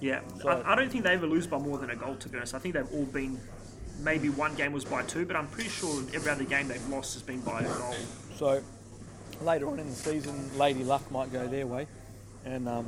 [0.01, 0.21] yeah.
[0.41, 2.15] So- I, I don't think they ever lose by more than a goal.
[2.15, 3.39] To be honest, I think they've all been.
[4.03, 7.13] Maybe one game was by two, but I'm pretty sure every other game they've lost
[7.13, 7.95] has been by a goal.
[8.35, 8.61] So
[9.41, 11.87] later on in the season, Lady Luck might go their way,
[12.43, 12.85] and um,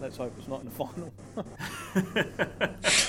[0.00, 1.12] let's hope it's not in the final.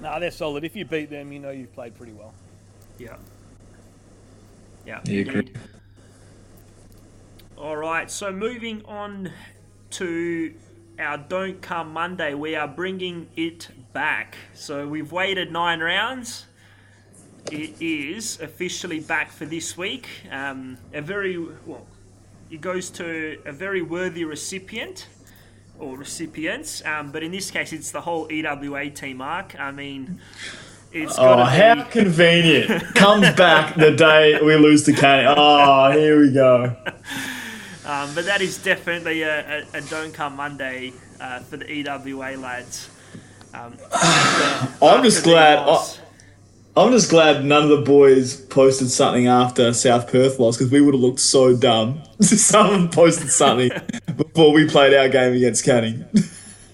[0.00, 0.62] no, they're solid.
[0.64, 2.32] If you beat them, you know you've played pretty well.
[2.98, 3.16] Yeah.
[4.86, 5.00] Yeah.
[5.04, 5.52] You agree.
[7.56, 8.10] All right.
[8.10, 9.32] So moving on
[9.90, 10.54] to
[10.98, 14.36] our Don't Come Monday, we are bringing it back.
[14.54, 16.46] So we've waited nine rounds.
[17.50, 20.08] It is officially back for this week.
[20.30, 21.86] Um, a very well,
[22.50, 25.08] it goes to a very worthy recipient
[25.78, 29.16] or recipients, um, but in this case, it's the whole EWA team.
[29.18, 30.20] Mark, I mean,
[30.92, 31.56] it's Oh, got to be.
[31.58, 32.82] how convenient.
[32.94, 35.34] Comes back the day we lose to Canning.
[35.36, 36.76] Oh, here we go.
[37.86, 42.36] Um, but that is definitely a, a, a Don't Come Monday uh, for the EWA
[42.38, 42.88] lads.
[43.52, 43.76] Um,
[44.80, 46.00] I'm just glad- loss.
[46.76, 50.80] I'm just glad none of the boys posted something after South Perth lost because we
[50.80, 52.02] would have looked so dumb.
[52.20, 53.70] Someone posted something
[54.16, 56.04] before we played our game against Canning.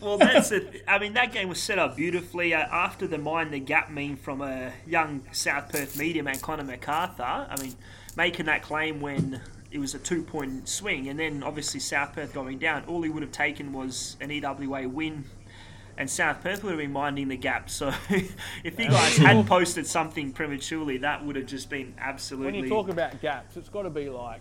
[0.00, 0.82] Well, that's it.
[0.88, 4.16] I mean, that game was set up beautifully uh, after the mind the gap meme
[4.16, 7.22] from a young South Perth media man, Connor MacArthur.
[7.22, 7.74] I mean,
[8.16, 12.32] making that claim when it was a two point swing, and then obviously South Perth
[12.32, 12.84] going down.
[12.86, 15.24] All he would have taken was an EWA win,
[15.96, 17.68] and South Perth would have been minding the gap.
[17.68, 22.52] So, if you guys had posted something prematurely, that would have just been absolutely.
[22.52, 24.40] When you talk about gaps, it's got to be like,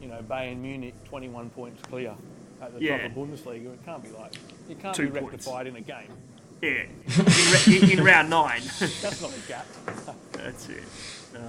[0.00, 2.14] you know, Bayern Munich 21 points clear
[2.60, 2.98] at the Yeah.
[2.98, 3.72] top of the Bundesliga.
[3.74, 4.34] It can't be like,
[4.68, 5.32] it can't Two be points.
[5.46, 6.08] rectified in a game.
[6.62, 6.92] yeah, in,
[7.26, 8.62] ra- in, in round nine.
[8.78, 9.66] That's not a gap.
[10.32, 10.82] That's it.
[11.36, 11.40] Oh.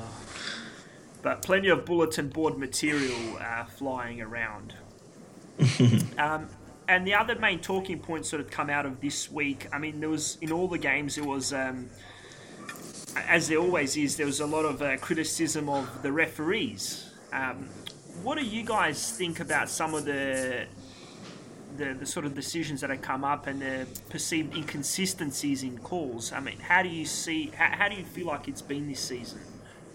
[1.21, 4.75] But plenty of bulletin board material uh, flying around.
[6.17, 6.47] um,
[6.87, 9.67] and the other main talking points sort of come out of this week.
[9.73, 11.51] I mean, there was in all the games there was.
[11.53, 11.89] Um,
[13.27, 17.09] as there always is, there was a lot of uh, criticism of the referees.
[17.33, 17.67] Um,
[18.23, 20.65] what do you guys think about some of the,
[21.77, 26.31] the the sort of decisions that have come up and the perceived inconsistencies in calls?
[26.31, 27.51] I mean, how do you see?
[27.55, 29.41] How, how do you feel like it's been this season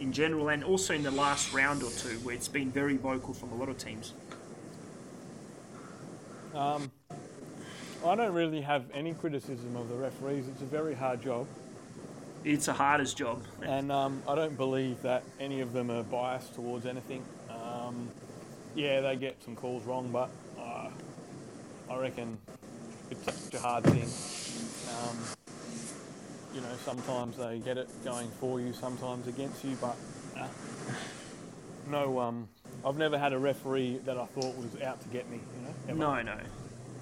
[0.00, 3.34] in general, and also in the last round or two, where it's been very vocal
[3.34, 4.14] from a lot of teams?
[6.54, 6.90] Um,
[8.04, 10.48] I don't really have any criticism of the referees.
[10.48, 11.46] It's a very hard job.
[12.44, 13.44] It's a hardest job.
[13.62, 17.24] And um, I don't believe that any of them are biased towards anything.
[18.74, 20.88] Yeah, they get some calls wrong, but uh,
[21.90, 22.38] I reckon
[23.10, 24.08] it's such a hard thing.
[24.98, 25.18] Um,
[26.54, 29.96] you know, sometimes they get it going for you, sometimes against you, but
[30.38, 30.46] uh,
[31.90, 32.48] no, um,
[32.84, 35.40] I've never had a referee that I thought was out to get me.
[35.56, 35.98] You know, ever.
[35.98, 36.38] No, no.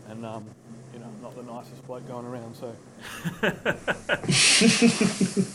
[0.09, 0.45] And um,
[0.93, 2.75] you know, I'm not the nicest bloke going around, so.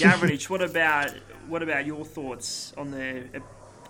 [0.00, 1.10] Gavranich, what about
[1.48, 3.24] what about your thoughts on the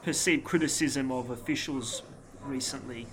[0.03, 2.03] perceived criticism of officials
[2.45, 3.07] recently?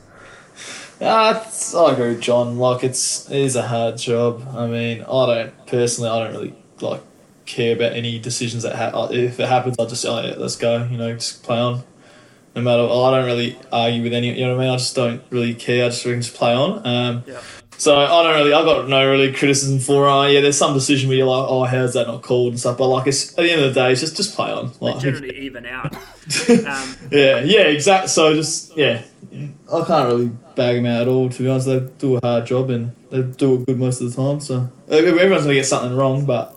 [0.99, 1.43] Uh,
[1.75, 2.57] I agree with John.
[2.57, 4.47] Like it's it is a hard job.
[4.55, 6.09] I mean, I don't personally.
[6.09, 7.01] I don't really like
[7.45, 9.75] care about any decisions that ha- if it happens.
[9.77, 10.83] I'll just oh yeah, let's go.
[10.89, 11.83] You know, just play on.
[12.55, 12.81] No matter.
[12.81, 14.33] I don't really argue with any.
[14.33, 14.73] You know what I mean?
[14.73, 15.85] I just don't really care.
[15.85, 16.85] I just reckon just play on.
[16.87, 17.39] Um, Yeah.
[17.77, 18.53] So I don't really.
[18.53, 20.07] I've got no really criticism for.
[20.07, 22.77] Uh, yeah, there's some decision where you're like, oh, how's that not called and stuff.
[22.77, 24.71] But like, it's, at the end of the day, it's just just play on.
[24.79, 25.95] They Like, generally even out.
[26.49, 28.09] Um, yeah, yeah, exactly.
[28.09, 31.29] So just yeah, I can't really bag them out at all.
[31.29, 34.13] To be honest, they do a hard job and they do it good most of
[34.13, 34.41] the time.
[34.41, 36.56] So everyone's gonna get something wrong, but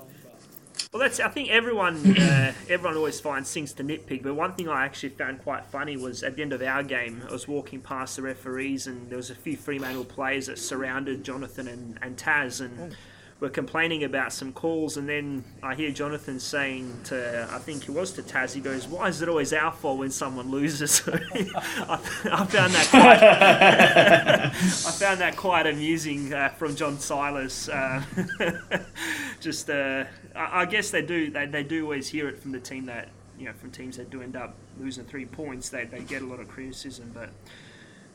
[0.93, 1.21] Well, that's.
[1.21, 4.23] I think everyone, uh, everyone always finds things to nitpick.
[4.23, 7.23] But one thing I actually found quite funny was at the end of our game,
[7.29, 11.25] I was walking past the referees, and there was a few Fremantle players that surrounded
[11.25, 12.95] Jonathan and, and Taz, and
[13.41, 14.97] were complaining about some calls.
[14.97, 18.87] And then I hear Jonathan saying to, I think it was to Taz, he goes,
[18.87, 21.99] "Why is it always our fault when someone loses?" I,
[22.31, 23.23] I found that quite.
[24.53, 27.69] I found that quite amusing uh, from John Silas.
[27.69, 28.03] Uh,
[29.41, 31.31] just, uh, I, I guess they do.
[31.31, 34.11] They, they do always hear it from the team that you know from teams that
[34.11, 35.69] do end up losing three points.
[35.71, 37.31] They, they get a lot of criticism, but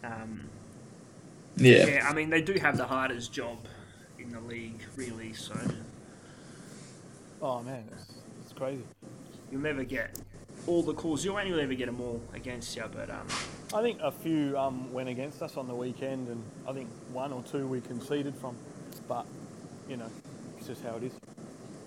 [0.04, 0.50] um,
[1.58, 3.58] yeah, yeah, I mean they do have the hardest job
[4.20, 5.34] in the league, really.
[5.34, 5.56] So
[7.42, 8.84] Oh man, it's, it's crazy.
[9.52, 10.18] you'll never get
[10.68, 11.24] all the calls.
[11.24, 13.28] You won't ever get them all against you, but um,
[13.74, 17.32] I think a few um, went against us on the weekend, and I think one
[17.34, 18.56] or two we conceded from.
[19.08, 19.26] But
[19.90, 20.10] you know,
[20.70, 21.14] it's just how it is.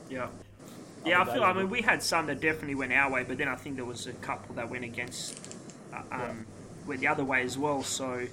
[0.09, 0.29] Yeah.
[1.05, 1.45] Yeah, I feel.
[1.45, 3.85] I mean, we had some that definitely went our way, but then I think there
[3.85, 5.57] was a couple that went against,
[5.93, 6.47] uh, um,
[6.87, 7.83] went the other way as well.
[7.83, 8.27] So,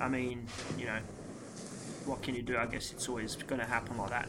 [0.00, 0.46] I mean,
[0.78, 0.98] you know,
[2.04, 2.56] what can you do?
[2.56, 4.28] I guess it's always going to happen like that.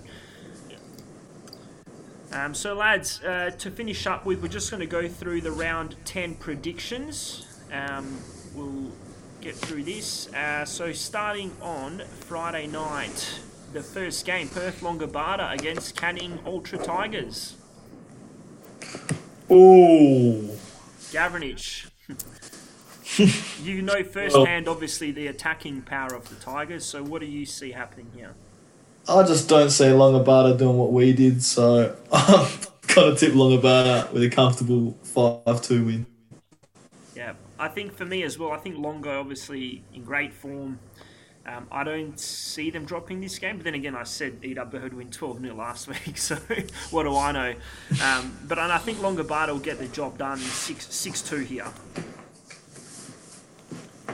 [2.32, 5.52] Um, so, lads, uh, to finish up with, we're just going to go through the
[5.52, 7.45] round 10 predictions.
[7.71, 8.19] Um,
[8.54, 8.91] we'll
[9.41, 10.32] get through this.
[10.34, 13.39] Uh, so, starting on Friday night,
[13.73, 17.56] the first game, Perth Longobarda against Canning Ultra Tigers.
[19.51, 20.49] Ooh.
[21.12, 21.88] Gavranich.
[23.63, 26.86] you know firsthand, obviously, the attacking power of the Tigers.
[26.86, 28.34] So, what do you see happening here?
[29.10, 32.47] I just don't see Longobarda doing what we did, so I'm
[32.88, 36.06] gonna tip Longobarda with a comfortable five-two win.
[37.15, 40.80] Yeah, I think for me as well, I think Longo obviously in great form.
[41.47, 44.93] Um, I don't see them dropping this game, but then again, I said EW had
[44.93, 46.36] win 12 0 last week, so
[46.91, 47.53] what do I know?
[48.03, 51.67] Um, but I think Longobarda will get the job done 6 6 2 here.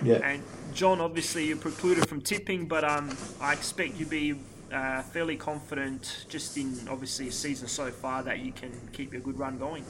[0.04, 0.16] Yeah.
[0.18, 0.44] And
[0.74, 4.36] John, obviously, you're precluded from tipping, but um, I expect you to be
[4.72, 9.22] uh, fairly confident just in obviously a season so far that you can keep your
[9.22, 9.86] good run going.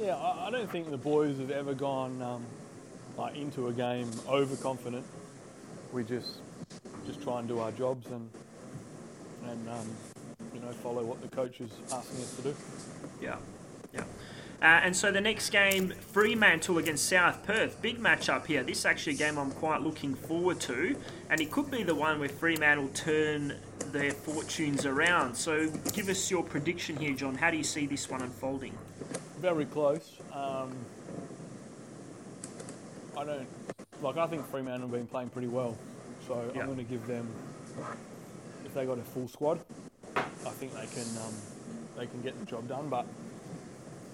[0.00, 2.44] Yeah, I, I don't think the boys have ever gone um,
[3.16, 5.04] like into a game overconfident.
[5.92, 6.38] We just
[7.06, 8.28] just try and do our jobs and
[9.48, 9.88] and um,
[10.54, 12.56] you know follow what the coach is asking us to do.
[13.20, 13.36] Yeah,
[13.94, 14.02] yeah.
[14.62, 17.80] Uh, and so the next game, Fremantle against South Perth.
[17.82, 18.62] Big matchup here.
[18.62, 20.96] This is actually a game I'm quite looking forward to.
[21.28, 23.54] And it could be the one where Fremantle turn
[23.92, 25.34] their fortunes around.
[25.34, 27.34] So give us your prediction here, John.
[27.34, 28.72] How do you see this one unfolding?
[29.40, 30.16] Very close.
[30.32, 30.72] Um,
[33.16, 33.46] I don't
[34.00, 34.16] like.
[34.16, 35.76] I think Fremantle have been playing pretty well,
[36.26, 36.62] so Yeah.
[36.62, 37.28] I'm going to give them.
[38.64, 39.60] If they got a full squad,
[40.16, 41.34] I think they can um,
[41.98, 42.88] they can get the job done.
[42.88, 43.06] But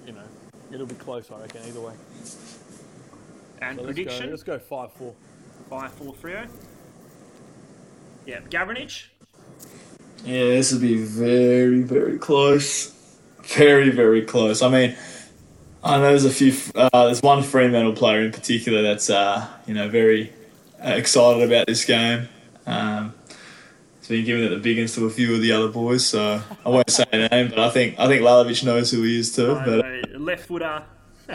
[0.07, 0.25] you know,
[0.71, 1.95] it'll be close, I reckon, either way.
[3.61, 4.31] And So prediction?
[4.31, 5.15] Let's go, let's go five four.
[5.71, 6.45] Five, four, three, oh.
[8.27, 9.07] Yeah, Gavranich.
[10.25, 12.95] Yeah, this will be very, very close.
[13.43, 14.61] Very, very close.
[14.63, 14.97] I mean,
[15.83, 16.53] I know there's a few.
[16.75, 20.33] Uh, there's one Fremantle player in particular that's uh, you know very
[20.83, 22.29] excited about this game.
[22.67, 23.15] Um,
[23.99, 26.69] it's been given at the big to a few of the other boys, so I
[26.69, 29.53] won't say a name, but I think I think Lalovic knows who he is too.
[29.55, 30.83] I But know, left footer.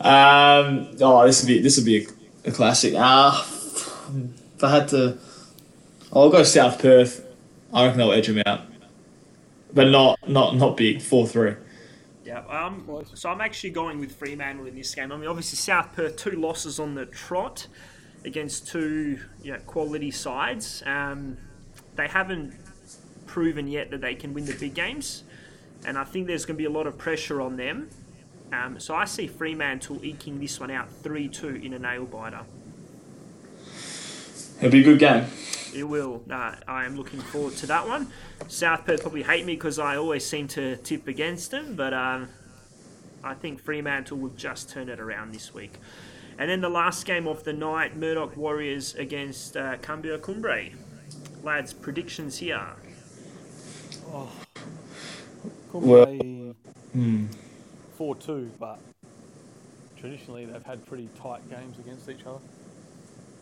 [0.00, 2.06] um, oh, this would be this would be
[2.44, 2.94] a, a classic.
[2.96, 3.46] Ah,
[4.56, 5.18] if I had to,
[6.12, 7.24] I'll go South Perth.
[7.72, 8.62] I reckon they'll edge them out,
[9.72, 11.02] but not not not big.
[11.02, 11.54] Four three.
[12.32, 15.12] Yeah, um, so I'm actually going with Fremantle in this game.
[15.12, 17.66] I mean, obviously South Perth two losses on the trot
[18.24, 20.82] against two you know, quality sides.
[20.86, 21.36] Um,
[21.94, 22.54] they haven't
[23.26, 25.24] proven yet that they can win the big games,
[25.84, 27.90] and I think there's going to be a lot of pressure on them.
[28.50, 32.46] Um, so I see Fremantle eking this one out three two in a nail biter.
[34.62, 35.24] It'll be a good game.
[35.74, 36.22] It will.
[36.30, 38.12] Uh, I am looking forward to that one.
[38.46, 42.28] South Perth probably hate me because I always seem to tip against them, but um,
[43.24, 45.72] I think Fremantle will just turn it around this week.
[46.38, 50.66] And then the last game of the night, Murdoch Warriors against uh, Cumbria Cumbre.
[51.42, 52.64] Lads, predictions here.
[55.70, 56.54] Could Well- play
[56.92, 57.26] Hmm.
[57.96, 58.78] four two, but
[59.98, 62.38] traditionally they've had pretty tight games against each other.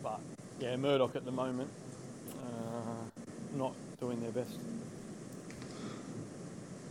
[0.03, 0.21] But
[0.61, 1.71] yeah, Murdoch at the moment
[2.33, 4.53] uh, not doing their best.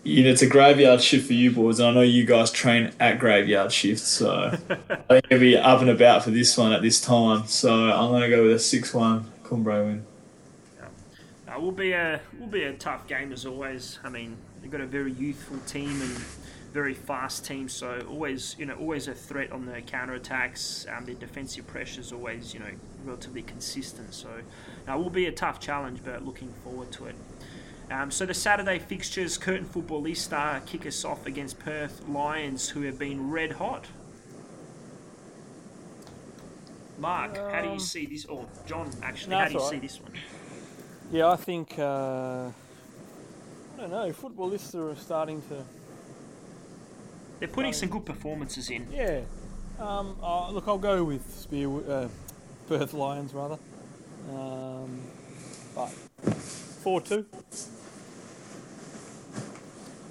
[0.03, 2.91] You know, it's a graveyard shift for you boys, and I know you guys train
[2.99, 4.57] at graveyard shifts, so
[4.89, 7.45] I think you'll be up and about for this one at this time.
[7.47, 10.05] So I'm going to go with a six-one Cumbria win.
[11.47, 13.99] Uh, will be a will be a tough game as always.
[14.03, 16.11] I mean, they've got a very youthful team and
[16.71, 20.85] very fast team, so always you know always a threat on the counter attacks.
[20.95, 22.71] Um, their defensive pressure is always you know
[23.05, 24.13] relatively consistent.
[24.13, 24.29] So
[24.87, 27.15] it will be a tough challenge, but looking forward to it.
[27.91, 32.99] Um, so the Saturday fixtures, Curtin Footballista kick us off against Perth Lions, who have
[32.99, 33.87] been red hot.
[36.99, 38.25] Mark, how do you Um, see this?
[38.25, 40.11] Or John, actually, No, how do you all see this one?
[41.11, 42.49] Yeah, I think uh,
[43.77, 44.11] I don't know.
[44.11, 45.63] Footballists are starting to
[47.39, 48.85] They're putting some good performances in.
[48.91, 49.21] yeah.
[49.79, 52.07] Um, uh, look, I'll go with Spear uh,
[52.69, 53.57] Perth Lions rather.
[54.31, 55.01] Um,
[55.75, 57.25] but four two.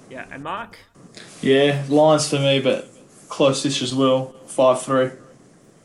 [0.09, 0.77] Yeah, and Mark,
[1.41, 2.89] Yeah, Lions for me, but
[3.29, 4.33] close-ish as well.
[4.47, 5.11] Five-three.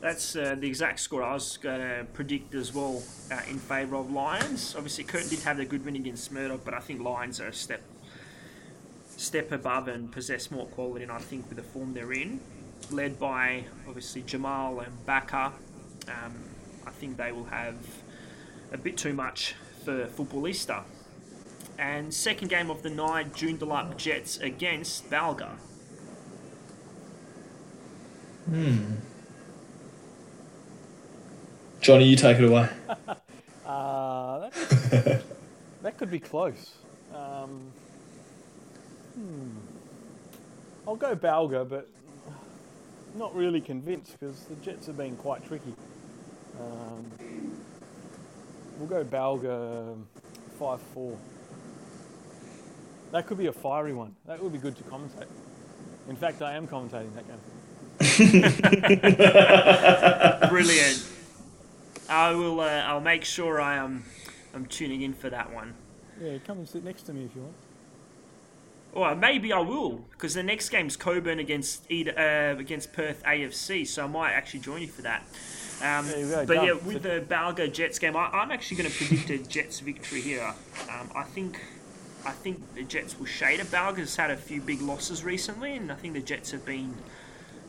[0.01, 3.95] that's uh, the exact score I was going to predict as well uh, in favour
[3.97, 4.73] of Lions.
[4.75, 7.53] Obviously, Curtin did have a good win against Murdoch, but I think Lions are a
[7.53, 7.81] step
[9.15, 11.03] step above and possess more quality.
[11.03, 12.41] And I think with the form they're in,
[12.91, 15.53] led by obviously Jamal and Baka,
[16.09, 16.33] um,
[16.85, 17.75] I think they will have
[18.71, 20.83] a bit too much for Footballista.
[21.77, 25.51] And second game of the night, Joondalup Jets against Balga.
[28.45, 28.95] Hmm.
[31.81, 32.69] Johnny, you take it away.
[33.65, 35.23] Uh, that,
[35.81, 36.75] that could be close.
[37.11, 37.61] Um,
[39.15, 39.49] hmm.
[40.87, 41.87] I'll go Balga, but
[43.15, 45.73] not really convinced because the Jets have been quite tricky.
[46.59, 47.11] Um,
[48.77, 49.97] we'll go Balga
[50.59, 51.17] 5 4.
[53.11, 54.15] That could be a fiery one.
[54.25, 55.27] That would be good to commentate.
[56.09, 57.39] In fact, I am commentating that game.
[60.49, 61.03] Brilliant.
[62.09, 62.59] I will.
[62.59, 64.03] Uh, I'll make sure I am.
[64.53, 65.73] I'm tuning in for that one.
[66.21, 67.55] Yeah, come and sit next to me if you want.
[68.93, 74.05] Or maybe I will, because the next game's Cockburn against uh, against Perth AFC, so
[74.05, 75.25] I might actually join you for that.
[75.83, 76.65] Um, There go, but done.
[76.65, 80.21] yeah, with the Balga Jets game, I, I'm actually going to predict a Jets victory
[80.21, 80.53] here.
[80.89, 81.59] Um, I think,
[82.25, 83.67] I think the Jets will shade it.
[83.67, 86.95] Balga's had a few big losses recently, and I think the Jets have been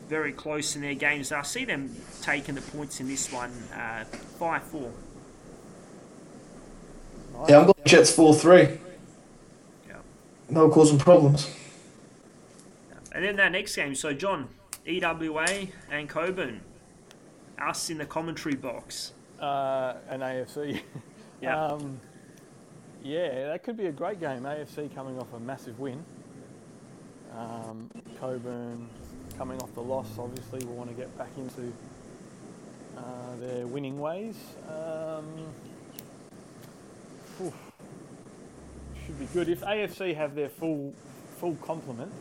[0.07, 1.33] very close in their games.
[1.33, 4.91] I see them taking the points in this one, uh, five four.
[7.47, 8.79] Yeah, I'm going Jets four-three.
[9.87, 9.97] Yeah.
[10.49, 11.53] They'll cause them problems.
[13.11, 14.47] And then that next game, so John,
[14.87, 16.61] EWA and Cockburn,
[17.59, 19.13] us in the commentary box.
[19.39, 20.81] Uh, an AFC.
[21.39, 21.65] Yeah.
[21.65, 21.99] Um,
[23.03, 24.41] yeah, that could be a great game.
[24.41, 26.03] AFC coming off a massive win.
[27.37, 28.89] Um, Cockburn
[29.37, 31.71] coming off the loss, obviously, will want to get back into
[32.97, 34.35] uh, their winning ways.
[34.67, 35.25] Um,
[39.05, 39.47] should be good.
[39.47, 40.93] If AFC have their full
[41.39, 42.11] full complement,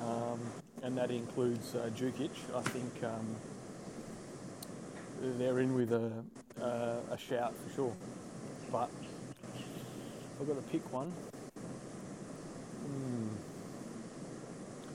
[0.00, 0.40] um,
[0.82, 3.36] and that includes uh, Jukic, I think um,
[5.22, 6.12] they're in with a,
[6.60, 7.92] uh, a shout for sure.
[8.70, 8.90] But
[10.40, 11.12] I've got to pick one.
[12.86, 13.28] Hmm.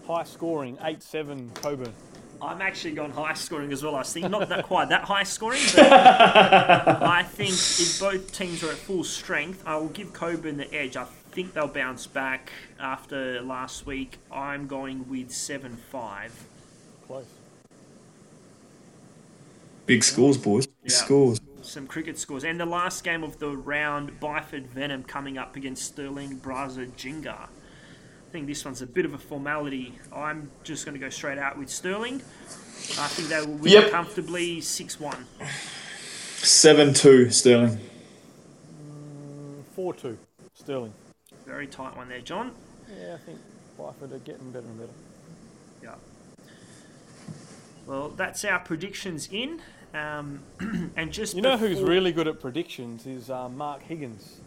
[0.05, 1.93] High scoring, 8 7 Cockburn.
[2.41, 3.95] I'm actually gone high scoring as well.
[3.95, 8.69] I think not that quite that high scoring, but I think if both teams are
[8.69, 10.95] at full strength, I will give Cockburn the edge.
[10.97, 14.17] I think they'll bounce back after last week.
[14.31, 16.31] I'm going with seven five.
[17.07, 17.25] Close.
[19.87, 20.67] Big scores, boys.
[20.67, 20.97] Big Yeah.
[20.97, 21.41] scores.
[21.63, 22.43] Some cricket scores.
[22.43, 27.47] And the last game of the round, Byford Venom coming up against Stirling Braza Jinga.
[27.47, 29.97] I think this one's a bit of a formality.
[30.13, 32.21] I'm just going to go straight out with Stirling.
[32.99, 33.91] I think they will win Yep.
[33.91, 35.25] comfortably 6 1.
[36.37, 37.79] 7 2, Stirling.
[38.81, 40.17] Mm, 4 2
[40.53, 40.93] Stirling.
[41.45, 42.51] Very tight one there, John.
[42.89, 43.39] Yeah, I think
[43.79, 44.91] Byford are getting better and better.
[45.81, 45.95] Yeah.
[47.85, 49.61] Well, that's our predictions in.
[49.93, 50.39] Um,
[50.95, 54.39] and just You know who's really good at predictions is uh, Mark Higgins.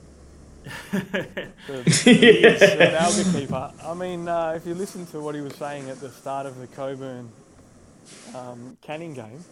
[0.92, 3.72] the, Leeds, the keeper.
[3.82, 6.58] I mean, uh, if you listen to what he was saying at the start of
[6.58, 7.30] the Cockburn
[8.34, 9.42] um, Canning game,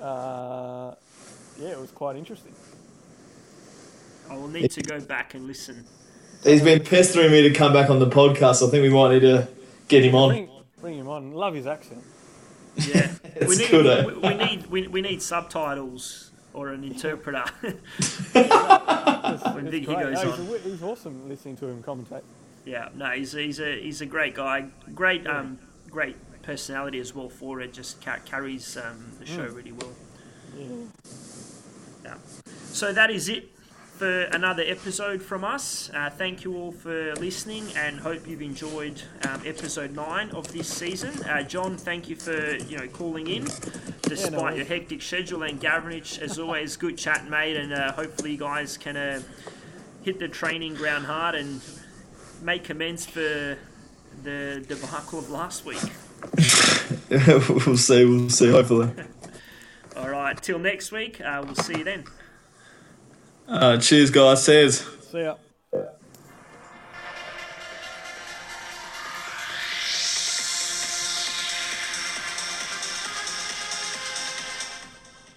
[0.00, 0.94] uh,
[1.60, 2.54] yeah, it was quite interesting.
[4.30, 5.84] I will need to go back and listen.
[6.44, 8.66] He's been pestering me to come back on the podcast.
[8.66, 9.48] I think we might need to
[9.88, 10.28] get him on.
[10.30, 11.32] Bring, bring him on.
[11.32, 12.02] Love his accent.
[12.86, 13.10] Yeah,
[13.48, 14.04] we need good, eh?
[14.06, 17.44] we, we need we, we need subtitles or an interpreter.
[17.60, 17.74] when
[19.66, 20.38] It's Vicky goes No, on.
[20.38, 22.22] he's, a- he's awesome listening to him commentate.
[22.64, 24.66] Yeah, no, he's a, he's a he's a great guy.
[24.94, 25.58] Great um
[25.90, 27.72] great personality as well for it.
[27.72, 29.92] Just ca- carries um, the show really well.
[30.56, 30.66] Yeah.
[32.04, 32.14] Yeah.
[32.72, 33.50] So that is it
[33.98, 35.90] for another episode from us.
[35.92, 40.68] Uh, thank you all for listening and hope you've enjoyed um, episode nine of this
[40.68, 41.20] season.
[41.24, 43.48] Uh, John, thank you for you know calling in
[44.02, 44.56] despite worries.
[44.58, 45.42] your hectic schedule.
[45.42, 47.56] And Gavranich, as always, good chat, mate.
[47.56, 49.20] And uh, hopefully you guys can uh,
[50.02, 51.60] hit the training ground hard and
[52.40, 53.58] make amends for
[54.22, 55.82] the debacle of last week.
[57.10, 58.92] we'll see, we'll see, hopefully.
[59.96, 61.20] All right, till next week.
[61.20, 62.04] Uh, we'll see you then.
[63.48, 64.44] Uh, cheers, guys.
[64.44, 64.82] Cheers.
[65.10, 65.36] See ya.